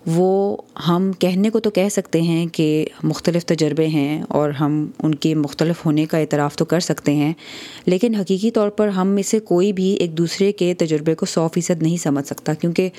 وہ 0.08 0.58
ہم 0.88 1.12
کہنے 1.20 1.50
کو 1.50 1.60
تو 1.60 1.70
کہہ 1.70 1.90
سکتے 1.92 2.22
ہیں 2.22 2.46
کہ 2.48 2.88
مختلف 3.04 3.46
تجربے 3.46 3.88
ہیں 3.88 4.22
اور 4.30 4.50
ہم 4.50 4.86
ان 5.04 5.16
کے 5.16 5.34
مختلف 5.36 5.86
ہونے 5.86 6.06
کا 6.06 6.18
اعتراف 6.18 6.56
تو 6.56 6.66
کر 6.66 6.80
سکتے 6.80 7.14
ہیں، 7.16 7.34
لیکن 7.86 8.16
حقیقی 8.16 8.52
طور 8.52 8.70
پر 8.70 8.88
ہم 8.88 9.08
میں 9.08 9.24
سے 9.24 9.40
کوئی 9.40 9.72
بھی 9.74 9.88
ایک 9.94 10.18
دوسرے 10.18 10.52
کے 10.52 10.74
تجربے 10.74 11.16
کو 11.16 11.26
سو 11.26 11.48
فیصد 11.48 11.84
نہیں 11.84 11.98
سمجھ 11.98 12.26
سکتا، 12.28 12.54
کیونکہ 12.54 12.90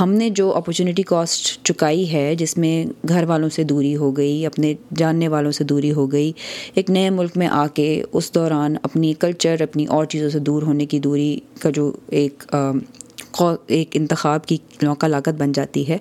ہم 0.00 0.12
نے 0.12 0.30
جو 0.30 0.52
اپرچونیٹی 0.54 1.02
کاسٹ 1.02 1.64
چکائی 1.64 2.10
ہے، 2.12 2.34
جس 2.34 2.56
میں 2.58 2.84
گھر 3.08 3.24
والوں 3.24 3.48
سے 3.48 3.64
دوری 3.64 3.94
ہو 3.96 4.10
گئی، 4.16 4.44
اپنے 4.46 4.72
جاننے 4.96 5.28
والوں 5.28 5.52
سے 5.52 5.64
دوری 5.64 5.92
ہو 5.92 6.10
گئی، 6.12 6.32
ایک 6.74 6.90
نئے 6.90 7.10
ملک 7.10 7.36
میں 7.36 7.48
آ 7.48 7.66
کے 7.74 8.02
اس 8.12 8.34
دوران 8.34 8.76
اپنی 8.82 9.12
کلچر 9.18 9.62
اپنی 9.62 9.86
اور 9.86 10.04
چیزوں 10.06 10.30
سے 10.30 10.38
دور 10.40 10.62
ہونے 10.62 10.86
کی 10.86 10.98
دوری 10.98 11.38
کا 11.60 11.70
جو 11.70 11.92
ایک 12.08 12.44
ایک 13.68 13.96
انتخاب 13.96 14.46
کی 14.46 14.56
نوکا 14.82 15.08
لاگت 15.08 15.34
بن 15.38 15.52
جاتی 15.52 15.88
ہے۔ 15.88 15.96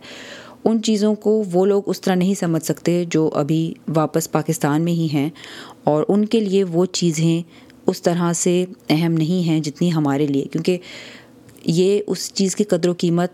ان 0.66 0.82
چیزوں 0.82 1.16
کو 1.16 1.44
وہ 1.52 1.66
لوگ 1.66 1.84
اس 1.86 2.02
طرح 2.02 2.16
نہیں 2.16 2.34
سمجھ 2.34 2.64
سکتے 2.64 3.04
جو 3.10 3.30
ابھی 3.34 3.74
واپس 3.96 4.32
پاکستان 4.32 4.82
میں 4.82 4.94
ہی 4.94 5.08
ہیں 5.14 5.30
اور 5.84 6.04
ان 6.08 6.26
کے 6.26 6.40
لیے 6.40 6.64
وہ 6.64 6.86
چیزیں 6.86 7.42
اس 7.88 8.02
طرح 8.02 8.34
سے 8.34 8.66
اہم 8.90 9.12
نہیں 9.12 9.48
ہیں 9.48 9.60
جتنی 9.60 9.94
ہمارے 9.94 10.28
لیے، 10.28 10.44
کیونکہ 10.44 10.78
یہ 11.66 12.02
اس 12.08 12.34
چیز 12.34 12.56
کی 12.56 12.64
قدر 12.64 12.90
و 12.90 12.94
قیمت 12.98 13.32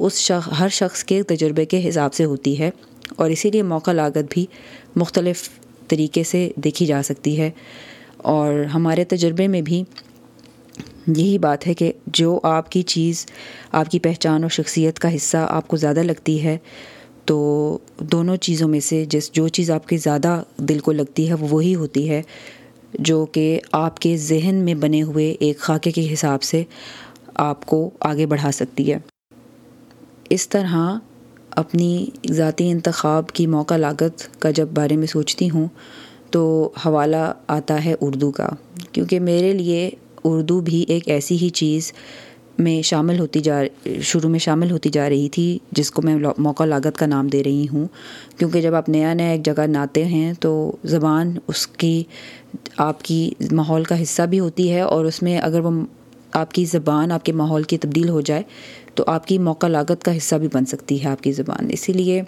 اس 0.00 0.12
شخص 0.14 0.48
ہر 0.60 0.68
شخص 0.68 1.04
کے 1.04 1.22
تجربے 1.22 1.64
کے 1.64 1.88
حساب 1.88 2.14
سے 2.14 2.24
ہوتی 2.24 2.58
ہے 2.58 2.70
اور 3.16 3.30
اسی 3.30 3.50
لیے 3.50 3.62
موقع 3.62 3.92
لاگت 3.92 4.24
بھی 4.30 4.46
مختلف 4.96 5.48
طریقے 5.88 6.22
سے 6.22 6.50
دیکھی 6.56 6.86
جا 6.86 7.02
سکتی 7.02 7.38
ہے 7.38 7.50
اور 8.16 8.64
ہمارے 8.64 9.04
تجربے 9.04 9.48
میں 9.48 9.62
بھی 9.62 9.84
یہی 11.06 11.38
بات 11.38 11.66
ہے 11.66 11.74
کہ 11.74 11.92
جو 12.06 12.40
آپ 12.42 12.72
کی 12.72 12.82
چیز، 12.82 13.26
آپ 13.72 13.90
کی 13.90 13.98
پہچان 13.98 14.42
اور 14.42 14.50
شخصیت 14.50 14.98
کا 14.98 15.14
حصہ 15.14 15.36
آپ 15.36 15.68
کو 15.68 15.76
زیادہ 15.76 16.00
لگتی 16.00 16.44
ہے، 16.44 16.58
تو 17.24 17.78
دونوں 17.98 18.36
چیزوں 18.36 18.68
میں 18.68 18.80
سے 18.80 19.04
جس، 19.08 19.32
جو 19.32 19.48
چیز 19.48 19.70
آپ 19.70 19.88
کے 19.88 19.96
زیادہ 19.96 20.42
دل 20.56 20.78
کو 20.78 20.92
لگتی 20.92 21.28
ہے، 21.28 21.34
وہ 21.34 21.48
وہی 21.50 21.74
ہوتی 21.74 22.10
ہے 22.10 22.22
جو 22.94 23.26
کہ 23.26 23.60
آپ 23.72 23.98
کے 23.98 24.16
ذہن 24.16 24.54
میں 24.54 24.74
بنے 24.74 25.02
ہوئے 25.02 25.34
ایک 25.40 25.58
خاکے 25.58 25.90
کے 25.90 26.12
حساب 26.12 26.42
سے 26.42 26.64
آپ 27.34 27.66
کو 27.66 27.90
آگے 28.00 28.26
بڑھا 28.26 28.50
سکتی 28.52 28.92
ہے۔ 28.92 28.98
اس 30.30 30.48
طرح 30.48 30.98
اپنی 31.50 32.06
ذاتی 32.30 32.70
انتخاب 32.70 33.30
کی 33.30 33.46
موقع 33.46 33.76
لاگت 33.76 34.40
کا 34.40 34.50
جب 34.50 34.68
بارے 34.74 34.96
میں 34.96 35.06
سوچتی 35.06 35.50
ہوں، 35.50 35.66
تو 36.30 36.70
حوالہ 36.86 37.32
آتا 37.46 37.84
ہے 37.84 37.94
اردو 38.00 38.30
کا۔ 38.30 38.48
کیونکہ 38.92 39.20
میرے 39.20 39.52
لیے 39.52 39.90
اردو 40.24 40.60
بھی 40.60 40.84
ایک 40.88 41.08
ایسی 41.08 41.36
ہی 41.36 41.48
چیز 41.48 41.92
میں 42.58 42.82
شامل 42.82 43.18
ہوتی 43.18 43.40
جا 43.40 43.62
شروع 44.02 44.30
میں 44.30 44.38
شامل 44.38 44.70
ہوتی 44.70 44.90
جا 44.90 45.08
رہی 45.08 45.28
تھی 45.28 45.58
جس 45.72 45.90
کو 45.90 46.02
میں 46.02 46.16
موقع 46.38 46.64
لاگت 46.64 46.98
کا 46.98 47.06
نام 47.06 47.28
دے 47.28 47.44
رہی 47.44 47.66
ہوں۔ 47.72 47.86
کیونکہ 48.38 48.60
جب 48.60 48.74
آپ 48.74 48.88
نیا 48.88 49.14
نیا 49.14 49.30
ایک 49.30 49.44
جگہ 49.44 49.66
ناتے 49.66 50.04
ہیں 50.04 50.32
تو 50.40 50.76
زبان 50.84 51.36
اس 51.48 51.66
کی، 51.66 52.02
آپ 52.76 53.02
کی 53.02 53.30
ماحول 53.52 53.84
کا 53.84 54.02
حصہ 54.02 54.22
بھی 54.22 54.40
ہوتی 54.40 54.72
ہے 54.72 54.80
اور 54.80 55.04
اس 55.04 55.22
میں 55.22 55.38
اگر 55.38 55.60
وہ 55.60 55.70
آپ 56.32 56.52
کی 56.52 56.64
زبان 56.64 57.12
آپ 57.12 57.24
کے 57.24 57.32
ماحول 57.32 57.62
کی 57.62 57.78
تبدیل 57.78 58.08
ہو 58.08 58.20
جائے 58.20 58.42
تو 58.94 59.04
آپ 59.06 59.26
کی 59.26 59.38
موقع 59.38 59.66
لاگت 59.66 60.04
کا 60.04 60.16
حصہ 60.16 60.36
بھی 60.36 60.48
بن 60.52 60.64
سکتی 60.64 61.04
ہے 61.04 61.08
آپ 61.08 61.22
کی 61.22 61.32
زبان۔ 61.32 61.68
اسی 61.70 61.92
لیے 61.92 62.22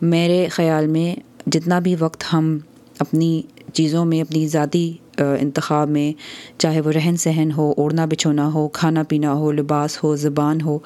میرے 0.00 0.46
خیال 0.50 0.86
میں 0.86 1.14
جتنا 1.46 1.78
بھی 1.78 1.96
وقت 1.98 2.24
ہم 2.32 2.58
اپنی 2.98 3.42
چیزوں 3.72 4.04
میں، 4.04 4.20
اپنی 4.20 4.46
ذاتی 4.48 4.92
انتخاب 5.18 5.88
میں، 5.88 6.12
چاہے 6.58 6.80
وہ 6.80 6.92
رہن 6.92 7.16
سہن 7.16 7.50
ہو، 7.56 7.72
اوڑھنا 7.76 8.04
بچھونا 8.04 8.52
ہو، 8.54 8.66
کھانا 8.68 9.02
پینا 9.02 9.32
ہو، 9.32 9.52
لباس 9.52 10.02
ہو، 10.04 10.14
زبان 10.16 10.60
ہو، 10.60 10.78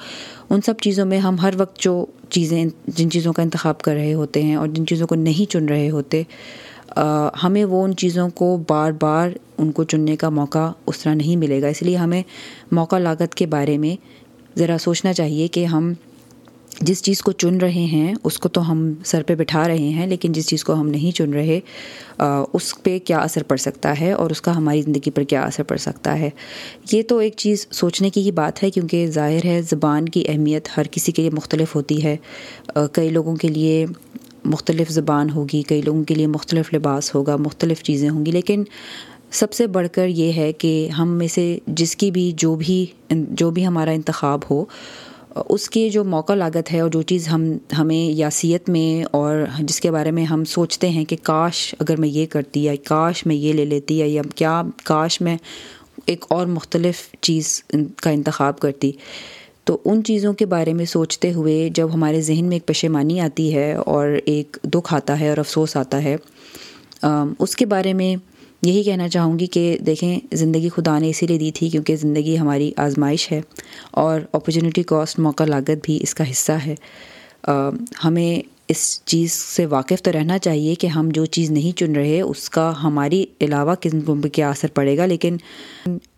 ان 0.49 0.61
سب 0.61 0.79
چیزوں 0.81 1.05
میں 1.05 1.19
ہم 1.19 1.35
ہر 1.41 1.53
وقت 1.57 1.79
جو 1.79 2.05
چیزیں، 2.29 2.63
جن 2.87 3.09
چیزوں 3.11 3.33
کا 3.33 3.41
انتخاب 3.41 3.81
کر 3.81 3.93
رہے 3.93 4.13
ہوتے 4.13 4.43
ہیں 4.43 4.55
اور 4.55 4.67
جن 4.67 4.85
چیزوں 4.87 5.07
کو 5.07 5.15
نہیں 5.15 5.51
چن 5.51 5.65
رہے 5.65 5.89
ہوتے 5.89 6.23
ہمیں 7.43 7.63
وہ 7.65 7.83
ان 7.83 7.95
چیزوں 7.95 8.29
کو 8.29 8.57
بار 8.67 8.91
بار 8.91 9.29
ان 9.57 9.71
کو 9.71 9.83
چننے 9.83 10.15
کا 10.15 10.29
موقع 10.29 10.71
اس 10.85 10.99
طرح 10.99 11.13
نہیں 11.13 11.35
ملے 11.35 11.61
گا۔ 11.61 11.67
اس 11.67 11.81
لیے 11.81 11.95
ہمیں 11.95 12.21
موقع 12.71 12.97
لاگت 12.97 13.35
کے 13.35 13.45
بارے 13.45 13.77
میں 13.77 13.95
ذرا 14.59 14.77
سوچنا 14.79 15.13
چاہیے 15.13 15.47
کہ 15.47 15.65
ہم 15.65 15.93
جس 16.81 17.01
چیز 17.03 17.21
کو 17.21 17.31
چن 17.31 17.57
رہے 17.57 17.85
ہیں، 17.85 18.13
اس 18.23 18.37
کو 18.39 18.49
تو 18.49 18.69
ہم 18.71 18.93
سر 19.05 19.23
پہ 19.23 19.35
بٹھا 19.35 19.67
رہے 19.67 19.89
ہیں، 19.89 20.07
لیکن 20.07 20.31
جس 20.31 20.47
چیز 20.47 20.63
کو 20.63 20.73
ہم 20.73 20.87
نہیں 20.87 21.15
چن 21.15 21.33
رہے 21.33 21.59
اس 22.53 22.73
پہ 22.83 22.97
کیا 23.05 23.19
اثر 23.19 23.43
پڑ 23.43 23.57
سکتا 23.57 23.93
ہے 23.99 24.11
اور 24.11 24.29
اس 24.29 24.41
کا 24.41 24.55
ہماری 24.57 24.81
زندگی 24.81 25.11
پر 25.11 25.23
کیا 25.23 25.43
اثر 25.43 25.63
پڑ 25.63 25.77
سکتا 25.77 26.17
ہے؟ 26.19 26.29
یہ 26.91 27.01
تو 27.07 27.17
ایک 27.17 27.33
چیز 27.37 27.67
سوچنے 27.71 28.09
کی 28.09 28.21
ہی 28.21 28.31
بات 28.31 28.63
ہے، 28.63 28.69
کیونکہ 28.71 29.05
ظاہر 29.11 29.45
ہے 29.45 29.61
زبان 29.69 30.09
کی 30.09 30.23
اہمیت 30.27 30.69
ہر 30.77 30.87
کسی 30.91 31.11
کے 31.11 31.21
لیے 31.21 31.31
مختلف 31.33 31.75
ہوتی 31.75 32.03
ہے۔ 32.03 32.15
کئی 32.91 33.09
لوگوں 33.09 33.35
کے 33.35 33.47
لیے 33.47 33.85
مختلف 34.45 34.89
زبان 34.89 35.29
ہوگی، 35.29 35.61
کئی 35.61 35.81
لوگوں 35.81 36.03
کے 36.03 36.15
لیے 36.15 36.27
مختلف 36.27 36.73
لباس 36.73 37.13
ہوگا، 37.15 37.35
مختلف 37.35 37.83
چیزیں 37.83 38.09
ہوں 38.09 38.25
گی، 38.25 38.31
لیکن 38.31 38.63
سب 39.31 39.53
سے 39.53 39.67
بڑھ 39.67 39.87
کر 39.91 40.07
یہ 40.07 40.33
ہے 40.33 40.51
کہ 40.53 40.89
ہم 40.97 41.09
میں 41.17 41.27
سے 41.27 41.57
جس 41.67 41.95
کی 41.95 42.11
بھی 42.11 42.31
جو 42.37 42.55
بھی 42.55 42.85
جو 43.09 43.49
بھی 43.51 43.65
ہمارا 43.67 43.91
انتخاب 43.91 44.39
ہو 44.49 44.63
اس 45.35 45.69
کی 45.69 45.89
جو 45.89 46.03
موقع 46.03 46.33
لاگت 46.33 46.73
ہے 46.73 46.79
اور 46.79 46.89
جو 46.89 47.01
چیز 47.01 47.27
ہم، 47.27 47.57
ہمیں 47.77 48.11
یاسیت 48.11 48.69
میں 48.69 49.03
اور 49.11 49.35
جس 49.59 49.81
کے 49.81 49.91
بارے 49.91 50.11
میں 50.11 50.25
ہم 50.25 50.43
سوچتے 50.43 50.89
ہیں 50.89 51.05
کہ 51.05 51.15
کاش 51.23 51.75
اگر 51.79 51.99
میں 51.99 52.09
یہ 52.09 52.25
کرتی 52.25 52.63
یا 52.63 52.73
کاش 52.83 53.25
میں 53.25 53.35
یہ 53.35 53.53
لے 53.53 53.65
لیتی 53.65 53.99
یا 53.99 54.21
کیا 54.35 54.61
کاش 54.83 55.21
میں 55.21 55.37
ایک 56.05 56.25
اور 56.29 56.45
مختلف 56.45 56.95
چیز 57.21 57.63
کا 57.95 58.09
انتخاب 58.09 58.59
کرتی۔ 58.59 58.91
تو 59.63 59.77
ان 59.85 60.03
چیزوں 60.03 60.33
کے 60.33 60.45
بارے 60.45 60.73
میں 60.73 60.85
سوچتے 60.85 61.33
ہوئے 61.33 61.69
جب 61.69 61.93
ہمارے 61.93 62.21
ذہن 62.21 62.45
میں 62.45 62.55
ایک 62.55 62.65
پشیمانی 62.65 63.19
آتی 63.19 63.55
ہے 63.55 63.73
اور 63.73 64.07
ایک 64.25 64.57
دکھ 64.63 64.93
آتا 64.93 65.19
ہے 65.19 65.29
اور 65.29 65.37
افسوس 65.37 65.77
آتا 65.77 66.03
ہے 66.03 66.15
اس 67.39 67.55
کے 67.55 67.65
بارے 67.65 67.93
میں 67.93 68.15
یہی 68.61 68.83
کہنا 68.83 69.07
چاہوں 69.09 69.37
گی 69.39 69.45
کہ 69.45 69.77
دیکھیں 69.85 70.19
زندگی 70.31 70.69
خدا 70.69 70.97
نے 70.99 71.09
اسی 71.09 71.27
لیے 71.27 71.37
دی 71.37 71.51
تھی 71.51 71.69
کیونکہ 71.69 71.95
زندگی 71.95 72.37
ہماری 72.39 72.71
آزمائش 72.77 73.31
ہے 73.31 73.41
اور 73.91 74.19
اپرچونیٹی 74.31 74.83
کاسٹ 74.83 75.19
موقع 75.19 75.43
لاگت 75.43 75.83
بھی 75.83 75.97
اس 76.01 76.13
کا 76.15 76.29
حصہ 76.31 76.51
ہے۔ 76.51 76.75
ہمیں 78.03 78.41
اس 78.67 79.01
چیز 79.05 79.31
سے 79.31 79.65
واقف 79.65 80.01
تو 80.01 80.11
رہنا 80.11 80.37
چاہیے 80.37 80.75
کہ 80.75 80.87
ہم 80.87 81.09
جو 81.09 81.25
چیز 81.25 81.51
نہیں 81.51 81.77
چن 81.77 81.95
رہے 81.95 82.21
اس 82.21 82.49
کا 82.49 82.71
ہماری 82.83 83.25
علاوہ 83.41 83.75
کس 83.75 83.95
کیا 84.33 84.49
اثر 84.49 84.67
پڑے 84.73 84.97
گا، 84.97 85.05
لیکن 85.05 85.37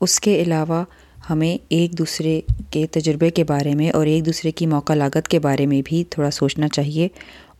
اس 0.02 0.20
کے 0.20 0.42
علاوہ 0.42 0.84
ہمیں 1.30 1.58
ایک 1.70 1.98
دوسرے 1.98 2.42
کے 2.72 2.86
تجربے 2.88 3.30
کے 3.30 3.44
بارے 3.44 3.76
میں 3.76 3.90
اور 3.92 4.06
ایک 4.06 4.26
دوسرے 4.26 4.52
کی 4.52 4.66
موقع 4.66 4.94
لاگت 4.94 5.28
کے 5.28 5.40
بارے 5.40 5.66
میں 5.66 5.82
بھی 5.86 6.04
تھوڑا 6.10 6.32
سوچنا 6.32 6.68
چاہیے 6.68 7.08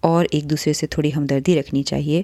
اور 0.02 0.26
ایک 0.32 0.50
دوسرے 0.50 0.74
سے 0.74 0.88
تھوڑی 0.88 1.12
ہمدردی 1.16 1.60
رکھنی 1.60 1.84
چاہیے۔ 1.84 2.22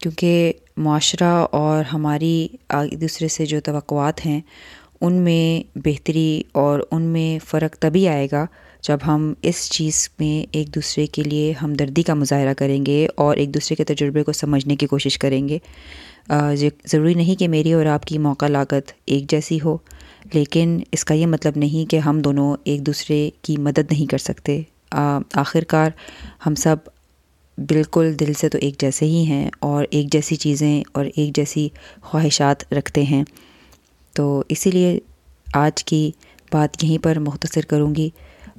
کیونکہ 0.00 0.52
معاشرہ 0.76 1.46
اور 1.50 1.84
ہماری 1.84 2.48
ایک 2.68 3.00
دوسرے 3.00 3.28
سے 3.28 3.46
جو 3.46 3.60
توقعات 3.60 4.26
ہیں، 4.26 4.40
ان 5.00 5.12
میں 5.14 5.78
بہتری 5.78 6.42
اور 6.52 6.80
ان 6.90 7.02
میں 7.02 7.38
فرق 7.44 7.76
تبھی 7.76 8.08
آئے 8.08 8.26
گا 8.32 8.44
جب 8.82 8.98
ہم 9.06 9.32
اس 9.42 9.68
چیز 9.70 10.08
میں 10.18 10.46
ایک 10.52 10.74
دوسرے 10.74 11.06
کے 11.06 11.22
لیے 11.22 11.52
ہمدردی 11.62 12.02
کا 12.02 12.14
مظاہرہ 12.14 12.54
کریں 12.54 12.86
گے 12.86 13.06
اور 13.14 13.36
ایک 13.36 13.54
دوسرے 13.54 13.76
کے 13.76 13.84
تجربے 13.84 14.22
کو 14.22 14.32
سمجھنے 14.32 14.76
کی 14.76 14.86
کوشش 14.86 15.18
کریں 15.18 15.48
گے۔ 15.48 15.58
ضروری 16.28 17.14
نہیں 17.14 17.36
کہ 17.36 17.48
میری 17.48 17.72
اور 17.72 17.86
آپ 17.86 18.04
کی 18.04 18.18
موقع 18.18 18.46
لاگت 18.46 18.92
ایک 19.06 19.30
جیسی 19.30 19.58
ہو، 19.64 19.76
لیکن 20.32 20.78
اس 20.92 21.04
کا 21.04 21.14
یہ 21.14 21.26
مطلب 21.26 21.56
نہیں 21.56 21.90
کہ 21.90 21.98
ہم 21.98 22.20
دونوں 22.20 22.56
ایک 22.64 22.86
دوسرے 22.86 23.30
کی 23.42 23.56
مدد 23.56 23.92
نہیں 23.92 24.06
کر 24.06 24.18
سکتے۔ 24.18 24.60
آخر 24.92 25.64
کار 25.64 25.90
ہم 26.46 26.54
سب 26.54 26.76
بالکل 27.68 28.14
دل 28.20 28.32
سے 28.32 28.48
تو 28.48 28.58
ایک 28.60 28.78
جیسے 28.78 29.06
ہی 29.06 29.24
ہیں 29.26 29.50
اور 29.58 29.84
ایک 29.90 30.12
جیسی 30.12 30.36
چیزیں 30.36 30.82
اور 30.92 31.04
ایک 31.16 31.36
جیسی 31.36 31.68
خواہشات 32.02 32.72
رکھتے 32.72 33.02
ہیں۔ 33.02 33.24
تو 34.14 34.42
اسی 34.48 34.70
لیے 34.70 34.98
آج 35.54 35.84
کی 35.84 36.10
بات 36.52 36.84
یہیں 36.84 36.98
پر 36.98 37.18
مختصر 37.18 37.60
کروں 37.60 37.94
گی۔ 37.94 38.08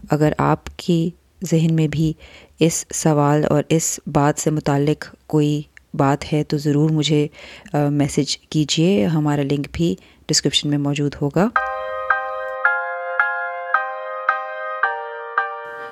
اگر 0.09 0.33
آپ 0.37 0.69
کی 0.77 1.09
ذہن 1.51 1.73
میں 1.73 1.87
بھی 1.87 2.13
اس 2.59 2.85
سوال 2.93 3.45
اور 3.45 3.63
اس 3.69 3.99
بات 4.07 4.39
سے 4.39 4.51
متعلق 4.51 5.15
کوئی 5.27 5.61
بات 5.93 6.33
ہے 6.33 6.43
تو 6.43 6.57
ضرور 6.57 6.89
مجھے 6.89 7.27
میسج 7.73 8.37
کیجیے 8.37 9.05
ہمارا 9.05 9.41
لنک 9.41 9.67
بھی 9.71 9.95
ڈسکرپشن 10.27 10.69
میں 10.69 10.77
موجود 10.77 11.15
ہوگا۔ 11.21 11.47